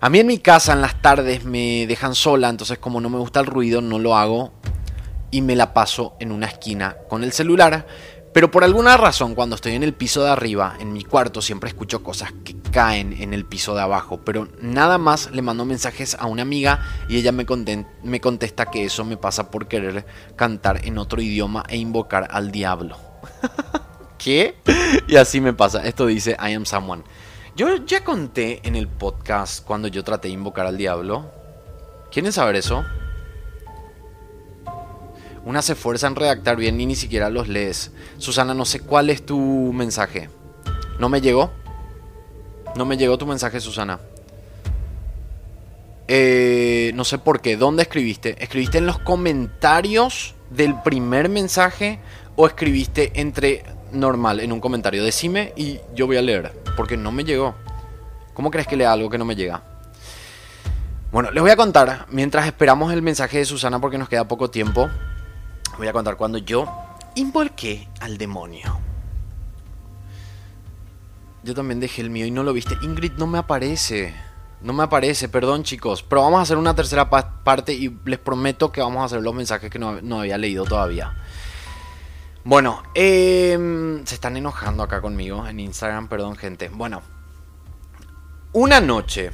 [0.00, 3.18] A mí en mi casa en las tardes me dejan sola, entonces como no me
[3.18, 4.54] gusta el ruido no lo hago
[5.30, 7.86] y me la paso en una esquina con el celular
[8.36, 11.70] pero por alguna razón, cuando estoy en el piso de arriba, en mi cuarto, siempre
[11.70, 14.20] escucho cosas que caen en el piso de abajo.
[14.26, 17.46] Pero nada más le mando mensajes a una amiga y ella me,
[18.02, 20.04] me contesta que eso me pasa por querer
[20.36, 22.98] cantar en otro idioma e invocar al diablo.
[24.18, 24.56] ¿Qué?
[25.08, 25.86] Y así me pasa.
[25.86, 27.04] Esto dice I am someone.
[27.56, 31.30] Yo ya conté en el podcast cuando yo traté de invocar al diablo.
[32.12, 32.84] ¿Quieren saber eso?
[35.46, 37.92] Una se esfuerza en redactar bien y ni siquiera los lees.
[38.18, 39.38] Susana, no sé cuál es tu
[39.72, 40.28] mensaje.
[40.98, 41.52] ¿No me llegó?
[42.74, 44.00] No me llegó tu mensaje, Susana.
[46.08, 47.56] Eh, no sé por qué.
[47.56, 48.42] ¿Dónde escribiste?
[48.42, 52.00] ¿Escribiste en los comentarios del primer mensaje
[52.34, 55.04] o escribiste entre normal en un comentario?
[55.04, 56.60] Decime y yo voy a leer.
[56.76, 57.54] Porque no me llegó.
[58.34, 59.62] ¿Cómo crees que lea algo que no me llega?
[61.12, 64.50] Bueno, les voy a contar, mientras esperamos el mensaje de Susana porque nos queda poco
[64.50, 64.90] tiempo,
[65.78, 66.66] voy a contar cuando yo
[67.14, 68.78] involqué al demonio.
[71.42, 72.76] Yo también dejé el mío y no lo viste.
[72.82, 74.14] Ingrid no me aparece.
[74.62, 76.02] No me aparece, perdón chicos.
[76.02, 79.34] Pero vamos a hacer una tercera parte y les prometo que vamos a hacer los
[79.34, 81.14] mensajes que no, había leído todavía.
[82.42, 86.68] Bueno, em, se están enojando acá conmigo en Instagram, perdón gente.
[86.68, 87.02] Bueno,
[88.52, 89.30] una noche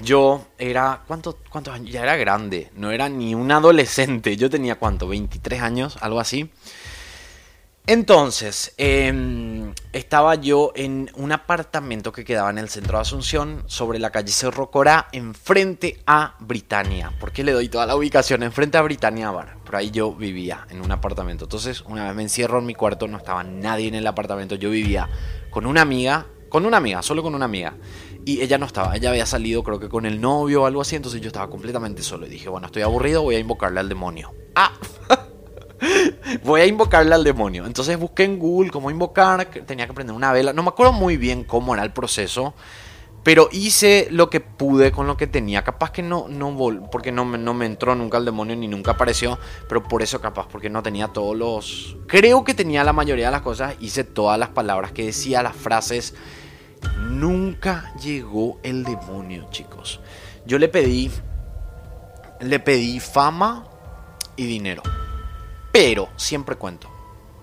[0.00, 1.90] yo era, ¿cuántos, ¿cuántos años?
[1.90, 6.50] Ya era grande, no era ni un adolescente, yo tenía cuánto, 23 años, algo así.
[7.88, 14.00] Entonces, em, estaba yo en un apartamento que quedaba en el centro de Asunción, sobre
[14.00, 17.12] la calle Cerro Corá, enfrente a Britannia.
[17.20, 18.42] ¿Por qué le doy toda la ubicación?
[18.42, 19.58] Enfrente a Britannia Bar.
[19.64, 21.44] Por ahí yo vivía en un apartamento.
[21.44, 24.56] Entonces, una vez me encierro en mi cuarto, no estaba nadie en el apartamento.
[24.56, 25.08] Yo vivía
[25.50, 27.74] con una amiga, con una amiga, solo con una amiga.
[28.26, 30.96] Y ella no estaba, ella había salido creo que con el novio o algo así,
[30.96, 34.34] entonces yo estaba completamente solo y dije, bueno, estoy aburrido, voy a invocarle al demonio.
[34.56, 34.72] Ah,
[36.42, 37.66] voy a invocarle al demonio.
[37.66, 41.16] Entonces busqué en Google cómo invocar, tenía que prender una vela, no me acuerdo muy
[41.16, 42.54] bien cómo era el proceso,
[43.22, 45.62] pero hice lo que pude con lo que tenía.
[45.62, 46.56] Capaz que no, no
[46.90, 50.48] porque no, no me entró nunca el demonio ni nunca apareció, pero por eso capaz,
[50.50, 51.96] porque no tenía todos los...
[52.08, 55.54] Creo que tenía la mayoría de las cosas, hice todas las palabras que decía, las
[55.54, 56.14] frases
[57.08, 60.00] Nunca llegó el demonio, chicos.
[60.44, 61.10] Yo le pedí,
[62.40, 63.66] le pedí fama
[64.36, 64.82] y dinero.
[65.72, 66.90] Pero siempre cuento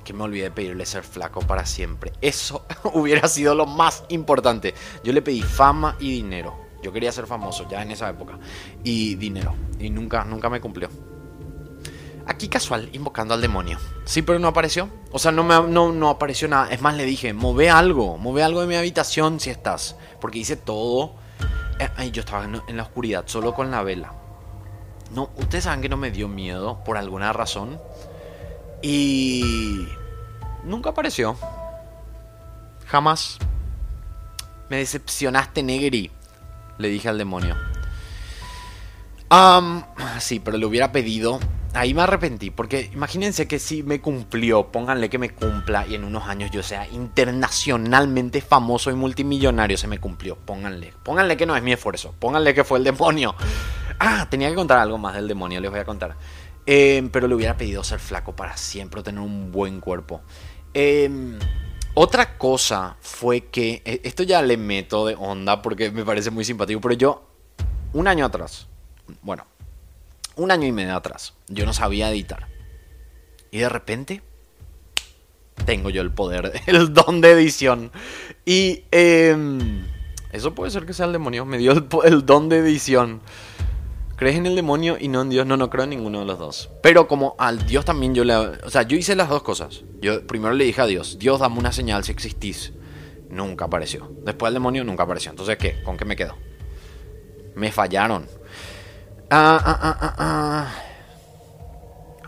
[0.03, 2.13] que me olvidé de pedirle ser flaco para siempre.
[2.21, 4.73] Eso hubiera sido lo más importante.
[5.03, 6.55] Yo le pedí fama y dinero.
[6.81, 8.37] Yo quería ser famoso ya en esa época.
[8.83, 9.55] Y dinero.
[9.79, 10.89] Y nunca, nunca me cumplió.
[12.25, 13.77] Aquí casual, invocando al demonio.
[14.05, 14.89] Sí, pero no apareció.
[15.11, 16.71] O sea, no, me, no, apareció nada.
[16.71, 19.97] Es más, le dije, move algo, move algo de mi habitación si estás.
[20.21, 21.15] Porque hice todo.
[21.79, 24.13] Eh, yo estaba en, la oscuridad, solo con la vela.
[25.11, 27.79] No, ustedes saben que no me dio miedo por alguna razón.
[28.81, 29.87] Y...
[30.63, 31.35] Nunca apareció.
[32.87, 33.37] Jamás.
[34.69, 36.09] Me decepcionaste, Negri.
[36.77, 37.55] Le dije al demonio.
[39.29, 39.83] Am,
[40.19, 41.39] sí, pero le hubiera pedido.
[41.75, 46.03] Ahí me arrepentí, porque imagínense que si me cumplió, pónganle que me cumpla y en
[46.03, 50.35] unos años yo sea internacionalmente famoso y multimillonario, se me cumplió.
[50.35, 53.35] Pónganle, pónganle que no es mi esfuerzo, pónganle que fue el demonio.
[53.99, 56.15] Ah, tenía que contar algo más del demonio, les voy a contar.
[56.65, 60.21] Eh, pero le hubiera pedido ser flaco para siempre, tener un buen cuerpo.
[60.75, 61.09] Eh,
[61.95, 66.43] otra cosa fue que, eh, esto ya le meto de onda porque me parece muy
[66.43, 67.29] simpático, pero yo,
[67.93, 68.67] un año atrás,
[69.21, 69.45] bueno,
[70.35, 72.47] un año y medio atrás, yo no sabía editar.
[73.51, 74.21] Y de repente,
[75.65, 77.91] tengo yo el poder, el don de edición.
[78.45, 79.35] Y eh,
[80.31, 83.21] eso puede ser que sea el demonio, me dio el, el don de edición.
[84.15, 85.45] ¿Crees en el demonio y no en Dios?
[85.45, 86.69] No, no creo en ninguno de los dos.
[86.81, 88.35] Pero como al Dios también yo le...
[88.35, 89.83] O sea, yo hice las dos cosas.
[90.01, 92.73] Yo primero le dije a Dios, Dios dame una señal si existís.
[93.29, 94.11] Nunca apareció.
[94.23, 95.31] Después el demonio nunca apareció.
[95.31, 95.81] Entonces, ¿qué?
[95.83, 96.37] ¿Con qué me quedo?
[97.55, 98.27] Me fallaron.
[99.35, 100.67] Ah, ah, ah, ah, ah.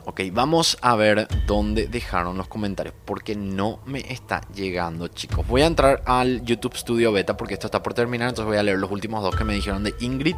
[0.06, 2.96] Ok, vamos a ver dónde dejaron los comentarios.
[3.06, 5.46] Porque no me está llegando, chicos.
[5.46, 8.30] Voy a entrar al YouTube Studio Beta porque esto está por terminar.
[8.30, 10.36] Entonces voy a leer los últimos dos que me dijeron de Ingrid.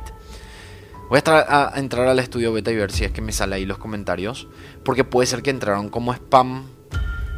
[1.09, 3.77] Voy a, entrar al estudio beta y ver si es que me sale ahí los
[3.77, 4.49] comentarios.
[4.83, 6.65] Porque puede ser que entraron como spam.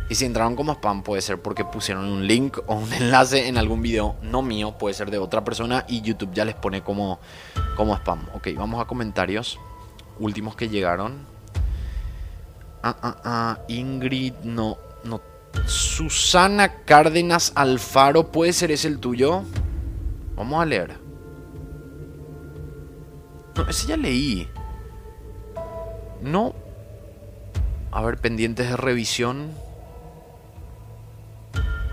[0.09, 3.59] Y si entraron como spam puede ser porque pusieron un link o un enlace en
[3.59, 4.75] algún video no mío.
[4.77, 7.19] Puede ser de otra persona y YouTube ya les pone como,
[7.77, 8.27] como spam.
[8.33, 9.59] Ok, vamos a comentarios.
[10.19, 11.27] Últimos que llegaron.
[12.81, 13.59] Ah, ah, ah.
[13.67, 15.21] Ingrid, no, no.
[15.65, 19.43] Susana Cárdenas Alfaro, ¿puede ser ese el tuyo?
[20.35, 20.97] Vamos a leer.
[23.55, 24.47] No, ese ya leí.
[26.21, 26.55] No.
[27.91, 29.51] A ver, pendientes de revisión.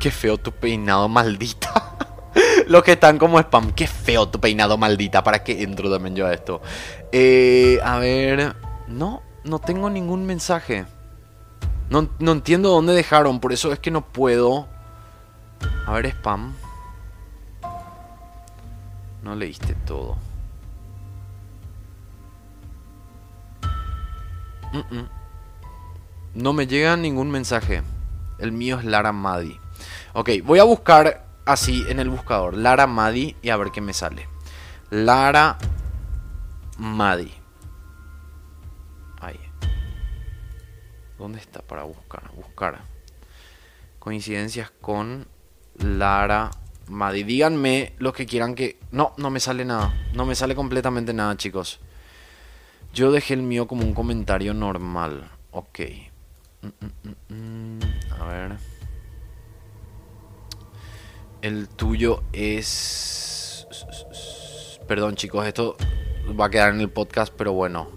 [0.01, 1.97] Qué feo tu peinado, maldita.
[2.67, 3.73] Los que están como spam.
[3.73, 5.23] Qué feo tu peinado, maldita.
[5.23, 6.61] ¿Para qué entro también yo a esto?
[7.13, 8.55] Eh, a ver.
[8.89, 10.85] No, no tengo ningún mensaje.
[11.89, 13.41] No, no entiendo dónde dejaron.
[13.41, 14.69] Por eso es que no puedo.
[15.87, 16.55] A ver, spam.
[19.23, 20.17] No leíste todo.
[24.73, 25.09] Mm, mm.
[26.35, 27.83] No me llega ningún mensaje.
[28.39, 29.59] El mío es Lara Madi.
[30.19, 32.57] Ok, voy a buscar así en el buscador.
[32.57, 34.27] Lara Madi y a ver qué me sale.
[34.89, 35.59] Lara
[36.79, 37.31] Madi.
[39.21, 39.39] Ahí.
[41.19, 42.31] ¿Dónde está para buscar?
[42.35, 42.81] Buscar.
[43.99, 45.27] Coincidencias con
[45.75, 46.51] Lara
[46.89, 47.23] Madi.
[47.23, 48.79] Díganme los que quieran que...
[48.93, 49.93] No, no me sale nada.
[50.15, 51.79] No me sale completamente nada, chicos.
[52.95, 55.31] Yo dejé el mío como un comentario normal.
[55.51, 55.81] Ok.
[56.63, 57.81] Mm, mm, mm,
[58.19, 58.76] a ver.
[61.47, 63.69] El tuyo es...
[64.89, 65.77] Perdón chicos, esto
[66.39, 67.89] va a quedar en el podcast, pero bueno.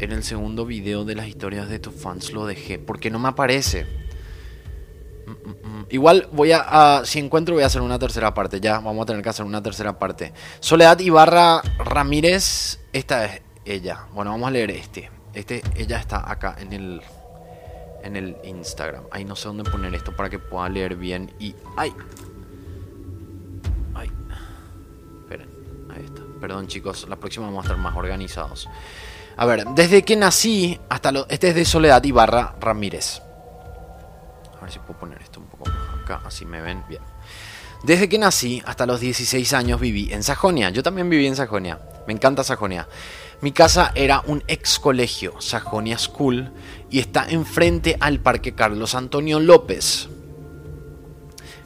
[0.00, 2.80] En el segundo video de las historias de tus fans lo dejé.
[2.80, 3.86] Porque no me aparece.
[5.88, 9.22] Igual voy a, si encuentro voy a hacer una tercera parte, ya vamos a tener
[9.22, 10.32] que hacer una tercera parte.
[10.58, 14.06] Soledad Ibarra Ramírez, esta es ella.
[14.14, 15.08] Bueno, vamos a leer este.
[15.32, 17.02] Este, ella está acá en el
[18.02, 19.04] en el Instagram.
[19.10, 21.92] Ahí no sé dónde poner esto para que pueda leer bien y ay.
[23.94, 24.10] Ay.
[25.20, 25.48] Esperen,
[25.90, 26.22] ahí está.
[26.40, 28.68] Perdón, chicos, la próxima vamos a estar más organizados.
[29.36, 33.22] A ver, desde que nací hasta lo este es de Soledad Ibarra Ramírez.
[34.58, 37.02] A ver si puedo poner esto un poco más acá, así me ven bien.
[37.82, 40.68] Desde que nací hasta los 16 años viví en Sajonia.
[40.68, 41.78] Yo también viví en Sajonia.
[42.06, 42.86] Me encanta Sajonia.
[43.40, 46.52] Mi casa era un ex colegio, Sajonia School,
[46.90, 50.08] y está enfrente al Parque Carlos Antonio López,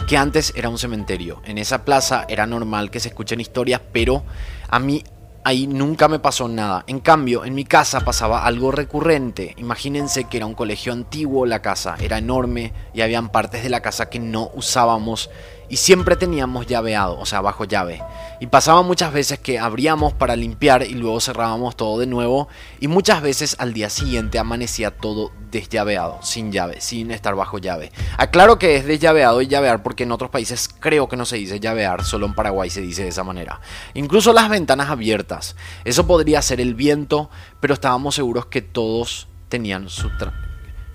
[0.06, 1.40] que antes era un cementerio.
[1.44, 4.22] En esa plaza era normal que se escuchen historias, pero
[4.68, 5.02] a mí
[5.44, 6.84] ahí nunca me pasó nada.
[6.86, 9.54] En cambio, en mi casa pasaba algo recurrente.
[9.58, 13.80] Imagínense que era un colegio antiguo la casa, era enorme y habían partes de la
[13.80, 15.30] casa que no usábamos
[15.68, 18.02] y siempre teníamos llaveado, o sea, bajo llave.
[18.40, 22.48] Y pasaba muchas veces que abríamos para limpiar y luego cerrábamos todo de nuevo
[22.80, 27.92] y muchas veces al día siguiente amanecía todo desllaveado, sin llave, sin estar bajo llave.
[28.18, 31.60] Aclaro que es desllaveado y llavear porque en otros países creo que no se dice
[31.60, 33.60] llavear, solo en Paraguay se dice de esa manera.
[33.94, 35.56] Incluso las ventanas abiertas.
[35.84, 40.10] Eso podría ser el viento, pero estábamos seguros que todos tenían su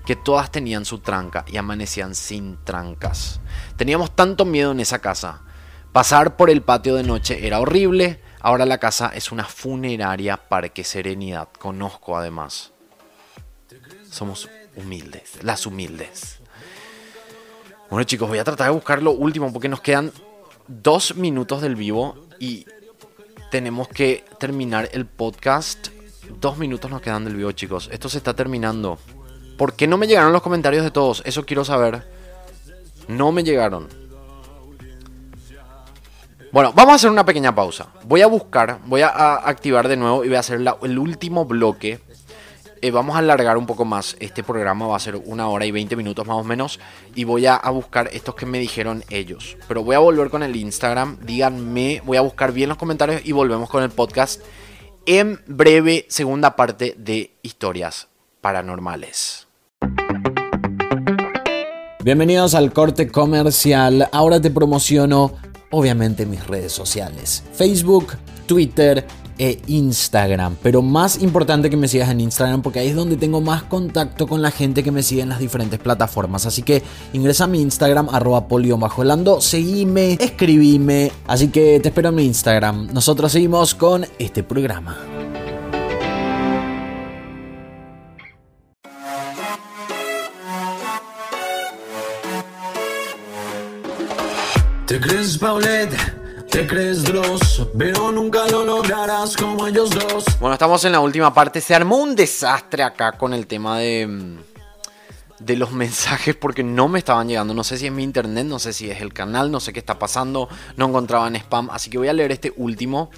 [0.06, 3.40] que todas tenían su tranca y amanecían sin trancas.
[3.78, 5.42] Teníamos tanto miedo en esa casa.
[5.92, 8.22] Pasar por el patio de noche era horrible.
[8.42, 11.50] Ahora la casa es una funeraria Parque Serenidad.
[11.60, 12.72] Conozco además.
[14.10, 16.40] Somos humildes, las humildes.
[17.90, 20.12] Bueno chicos, voy a tratar de buscar lo último porque nos quedan
[20.68, 22.66] dos minutos del vivo y
[23.50, 25.88] tenemos que terminar el podcast.
[26.40, 27.90] Dos minutos nos quedan del video, chicos.
[27.92, 29.00] Esto se está terminando.
[29.60, 31.22] ¿Por qué no me llegaron los comentarios de todos?
[31.24, 32.08] Eso quiero saber.
[33.08, 33.88] No me llegaron.
[36.52, 37.90] Bueno, vamos a hacer una pequeña pausa.
[38.06, 42.00] Voy a buscar, voy a activar de nuevo y voy a hacer el último bloque
[42.82, 44.16] eh, vamos a alargar un poco más.
[44.20, 46.80] Este programa va a ser una hora y 20 minutos más o menos.
[47.16, 49.58] Y voy a, buscar estos que me dijeron ellos.
[49.68, 51.20] Pero voy a volver con el Instagram.
[51.22, 54.42] Díganme, voy a buscar bien los comentarios y volvemos con el podcast.
[55.06, 58.08] En breve, segunda parte de historias
[58.42, 59.49] paranormales.
[62.02, 64.08] Bienvenidos al corte comercial.
[64.14, 65.34] Ahora te promociono,
[65.70, 68.14] obviamente, mis redes sociales: Facebook,
[68.48, 69.06] Twitter,
[69.40, 70.56] e Instagram.
[70.62, 74.28] Pero más importante que me sigas en Instagram porque ahí es donde tengo más contacto
[74.28, 76.46] con la gente que me sigue en las diferentes plataformas.
[76.46, 76.84] Así que
[77.14, 78.78] ingresa a mi Instagram, arroba polio
[79.40, 81.12] seguime, escribime.
[81.26, 82.94] Así que te espero en mi Instagram.
[82.94, 84.98] Nosotros seguimos con este programa.
[94.90, 95.96] ¿Te crees, Paulette?
[96.50, 100.26] Te crees Dross, pero nunca lo lograrás como ellos dos.
[100.40, 101.62] Bueno, estamos en la última parte.
[101.62, 104.38] Se armó un desastre acá con el tema de, mm,
[105.42, 107.54] de los mensajes porque no me estaban llegando.
[107.54, 109.80] No sé si es mi internet, no sé si es el canal, no sé qué
[109.80, 110.50] está pasando.
[110.76, 113.12] No encontraba en spam, así que voy a leer este último.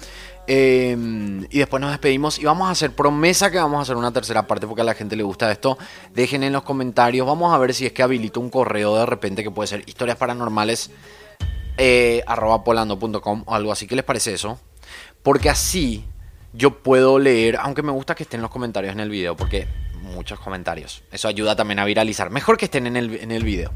[0.46, 4.12] Em, y después nos despedimos y vamos a hacer promesa que vamos a hacer una
[4.12, 5.78] tercera parte porque a la gente le gusta esto.
[6.12, 7.26] Dejen en los comentarios.
[7.26, 10.18] Vamos a ver si es que habilito un correo de repente que puede ser historias
[10.18, 10.90] paranormales
[11.76, 13.86] eh, arroba polando.com o algo así.
[13.86, 14.58] ¿Qué les parece eso?
[15.22, 16.04] Porque así
[16.52, 19.66] yo puedo leer, aunque me gusta que estén los comentarios en el video, porque
[20.02, 21.02] muchos comentarios.
[21.10, 22.30] Eso ayuda también a viralizar.
[22.30, 23.72] Mejor que estén en el, en el video.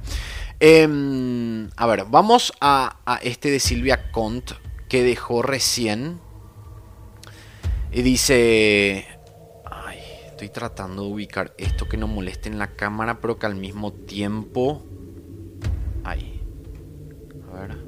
[0.61, 4.53] Em, a ver, vamos a, este de Silvia Cont
[4.88, 6.20] que dejó recién.
[7.92, 9.07] Y dice...
[9.64, 13.57] Ay, estoy tratando de ubicar esto que no moleste en la cámara, pero que al
[13.57, 14.84] mismo tiempo...
[16.05, 16.42] Ahí.
[17.51, 17.86] A ver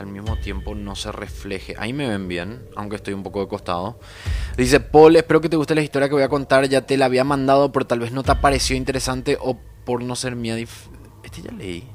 [0.00, 1.74] al mismo tiempo no se refleje.
[1.78, 3.98] Ahí me ven bien, aunque estoy un poco de costado.
[4.56, 6.68] Dice, Paul, espero que te guste la historia que voy a contar.
[6.68, 10.16] Ya te la había mandado, pero tal vez no te pareció interesante o por no
[10.16, 10.56] ser mía.
[10.58, 11.88] Este ya leí.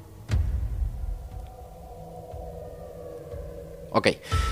[3.92, 4.08] Ok.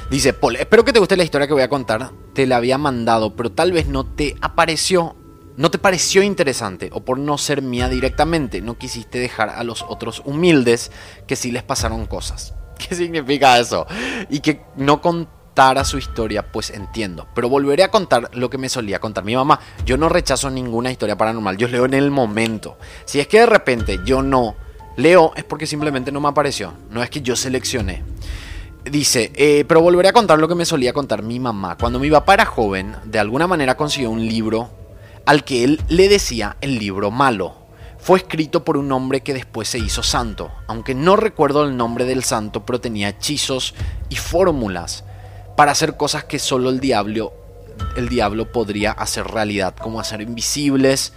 [0.10, 2.12] Dice, Paul, espero que te guste la historia que voy a contar.
[2.34, 5.16] Te la había mandado, pero tal vez no te apareció.
[5.58, 8.62] No te pareció interesante o por no ser mía directamente.
[8.62, 10.92] No quisiste dejar a los otros humildes
[11.28, 12.54] que sí les pasaron cosas.
[12.88, 13.86] ¿Qué significa eso?
[14.30, 17.28] Y que no contara su historia, pues entiendo.
[17.36, 19.60] Pero volveré a contar lo que me solía contar mi mamá.
[19.86, 22.78] Yo no rechazo ninguna historia paranormal, yo leo en el momento.
[23.06, 24.56] Si es que de repente yo no
[24.98, 26.74] leo, es porque simplemente no me apareció.
[26.90, 28.04] No es que yo seleccioné.
[28.84, 31.78] Dice, eh, pero volveré a contar lo que me solía contar mi mamá.
[31.78, 34.72] Cuando mi papá era joven, de alguna manera consiguió un libro
[35.26, 37.61] al que él le decía el libro malo
[38.02, 42.06] fue escrito por un hombre que después se hizo santo, aunque no recuerdo el nombre
[42.06, 43.76] del santo, pero tenía hechizos
[44.10, 45.04] y fórmulas
[45.56, 47.32] para hacer cosas que solo el diablo,
[47.96, 51.14] el diablo podría hacer realidad, como hacer invisibles,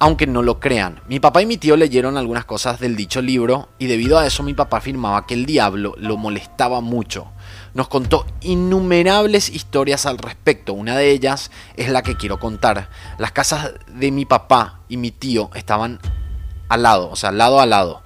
[0.00, 1.00] aunque no lo crean.
[1.06, 4.42] Mi papá y mi tío leyeron algunas cosas del dicho libro y debido a eso
[4.42, 7.28] mi papá afirmaba que el diablo lo molestaba mucho.
[7.76, 10.72] Nos contó innumerables historias al respecto.
[10.72, 12.88] Una de ellas es la que quiero contar.
[13.18, 16.00] Las casas de mi papá y mi tío estaban
[16.70, 18.02] al lado, o sea, lado a lado.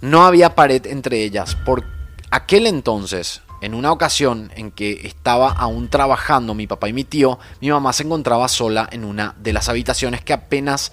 [0.00, 1.54] No había pared entre ellas.
[1.54, 1.84] Por
[2.30, 7.38] aquel entonces, en una ocasión en que estaba aún trabajando mi papá y mi tío,
[7.60, 10.92] mi mamá se encontraba sola en una de las habitaciones que apenas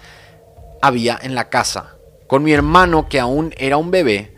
[0.81, 1.95] había en la casa.
[2.27, 4.35] Con mi hermano, que aún era un bebé,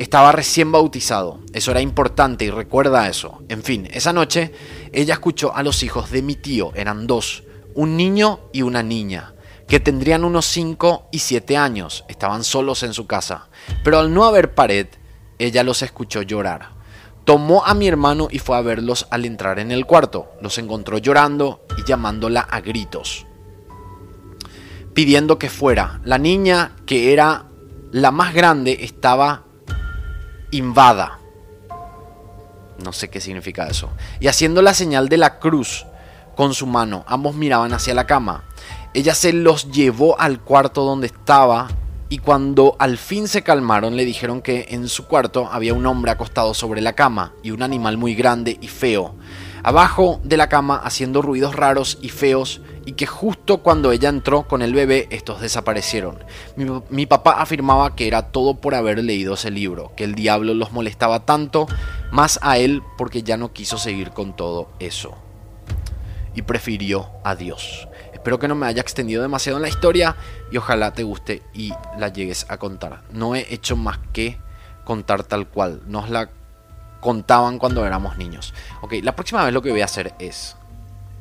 [0.00, 1.40] estaba recién bautizado.
[1.52, 3.42] Eso era importante y recuerda eso.
[3.50, 4.50] En fin, esa noche
[4.92, 7.44] ella escuchó a los hijos de mi tío, eran dos,
[7.74, 9.34] un niño y una niña
[9.68, 12.04] que tendrían unos 5 y 7 años.
[12.08, 13.50] Estaban solos en su casa.
[13.84, 14.88] Pero al no haber pared,
[15.38, 16.70] ella los escuchó llorar.
[17.24, 20.32] Tomó a mi hermano y fue a verlos al entrar en el cuarto.
[20.40, 23.26] Los encontró llorando y llamándola a gritos,
[24.94, 26.00] pidiendo que fuera.
[26.04, 27.46] La niña, que era
[27.92, 29.44] la más grande, estaba
[30.50, 31.18] invada.
[32.82, 33.90] No sé qué significa eso.
[34.20, 35.86] Y haciendo la señal de la cruz
[36.36, 38.44] con su mano, ambos miraban hacia la cama.
[38.94, 41.68] Ella se los llevó al cuarto donde estaba
[42.08, 46.10] y cuando al fin se calmaron le dijeron que en su cuarto había un hombre
[46.10, 49.14] acostado sobre la cama y un animal muy grande y feo,
[49.62, 54.44] abajo de la cama haciendo ruidos raros y feos y que justo cuando ella entró
[54.48, 56.18] con el bebé estos desaparecieron.
[56.88, 60.72] Mi, papá afirmaba que era todo por haber leído ese libro, que el diablo los
[60.72, 61.66] molestaba tanto
[62.10, 65.14] más a él porque ya no quiso seguir con todo eso.
[66.34, 67.88] Y prefirió a Dios.
[68.12, 70.16] Espero que no me haya extendido demasiado en la historia
[70.52, 73.02] y ojalá te guste y la llegues a contar.
[73.12, 74.38] No he hecho más que
[74.84, 75.82] contar tal cual.
[75.86, 76.30] Nos la
[77.00, 78.54] contaban cuando éramos niños.
[78.80, 80.56] Ok, la próxima vez lo que voy a hacer es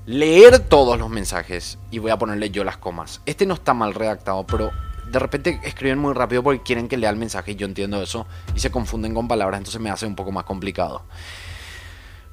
[0.06, 3.22] leer todos los mensajes y voy a ponerle yo las comas.
[3.26, 4.72] Este no está mal redactado, pero
[5.12, 8.28] de repente escriben muy rápido porque quieren que lea el mensaje y yo entiendo eso
[8.56, 11.04] y se confunden con palabras, entonces me hace un poco más complicado.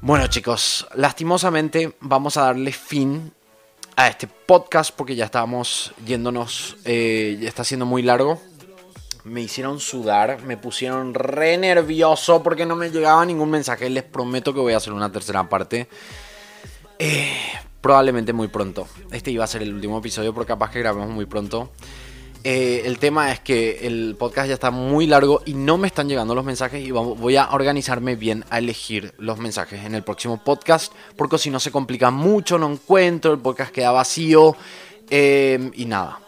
[0.01, 3.33] Bueno chicos, lastimosamente vamos a darle fin
[3.97, 8.41] a este podcast porque ya estábamos yéndonos, eh, ya está siendo muy largo.
[9.27, 13.91] Me hicieron sudar, me pusieron re nervioso porque no me llegaba ningún mensaje.
[13.91, 15.89] Les prometo que voy a hacer una tercera parte.
[17.01, 17.35] Eh,
[17.81, 18.87] probablemente muy pronto.
[19.11, 21.73] Este iba a ser el último episodio, porque capaz que grabemos muy pronto.
[22.45, 26.09] Eh, el tema es que el podcast ya está muy largo y no me están
[26.09, 30.45] llegando los mensajes y voy a organizarme bien a elegir los mensajes en el próximo
[30.45, 34.55] podcast porque si no se complica mucho, no encuentro, el podcast queda vacío
[35.11, 36.21] eh, y nada.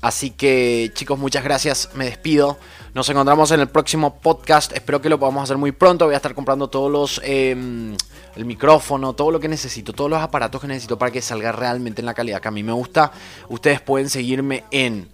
[0.00, 2.58] Así que chicos, muchas gracias, me despido.
[2.94, 6.16] Nos encontramos en el próximo podcast, espero que lo podamos hacer muy pronto, voy a
[6.16, 7.20] estar comprando todos los...
[7.24, 7.96] Em,
[8.36, 12.00] el micrófono, todo lo que necesito, todos los aparatos que necesito para que salga realmente
[12.00, 13.12] en la calidad que a mí me gusta.
[13.48, 15.08] Ustedes pueden seguirme en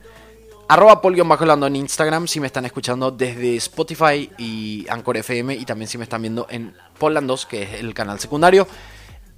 [0.69, 5.89] arroba bajo en Instagram si me están escuchando desde Spotify y Anchor FM y también
[5.89, 8.67] si me están viendo en Polandos, que es el canal secundario.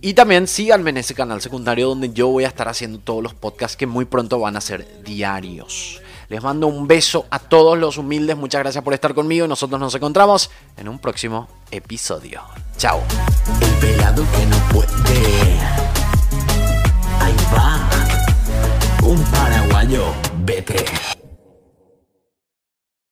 [0.01, 3.35] Y también síganme en ese canal secundario donde yo voy a estar haciendo todos los
[3.35, 6.01] podcasts que muy pronto van a ser diarios.
[6.29, 9.81] Les mando un beso a todos los humildes, muchas gracias por estar conmigo y nosotros
[9.81, 12.43] nos encontramos en un próximo episodio.
[12.77, 13.03] Chao.
[13.61, 15.59] El pelado que no puede.
[17.19, 17.89] Ahí va.
[19.03, 20.05] Un paraguayo,
[20.45, 20.85] vete.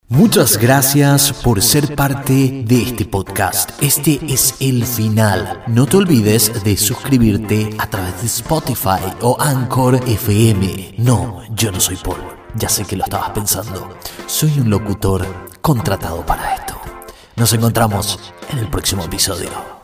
[0.08, 3.70] Muchas gracias por ser parte de este podcast.
[3.82, 5.64] Este es el final.
[5.66, 10.94] No te olvides de suscribirte a través de Spotify o Anchor FM.
[10.98, 12.22] No, yo no soy Paul.
[12.54, 13.96] Ya sé que lo estabas pensando.
[14.28, 15.26] Soy un locutor
[15.60, 16.80] contratado para esto.
[17.34, 19.75] Nos encontramos en el próximo episodio.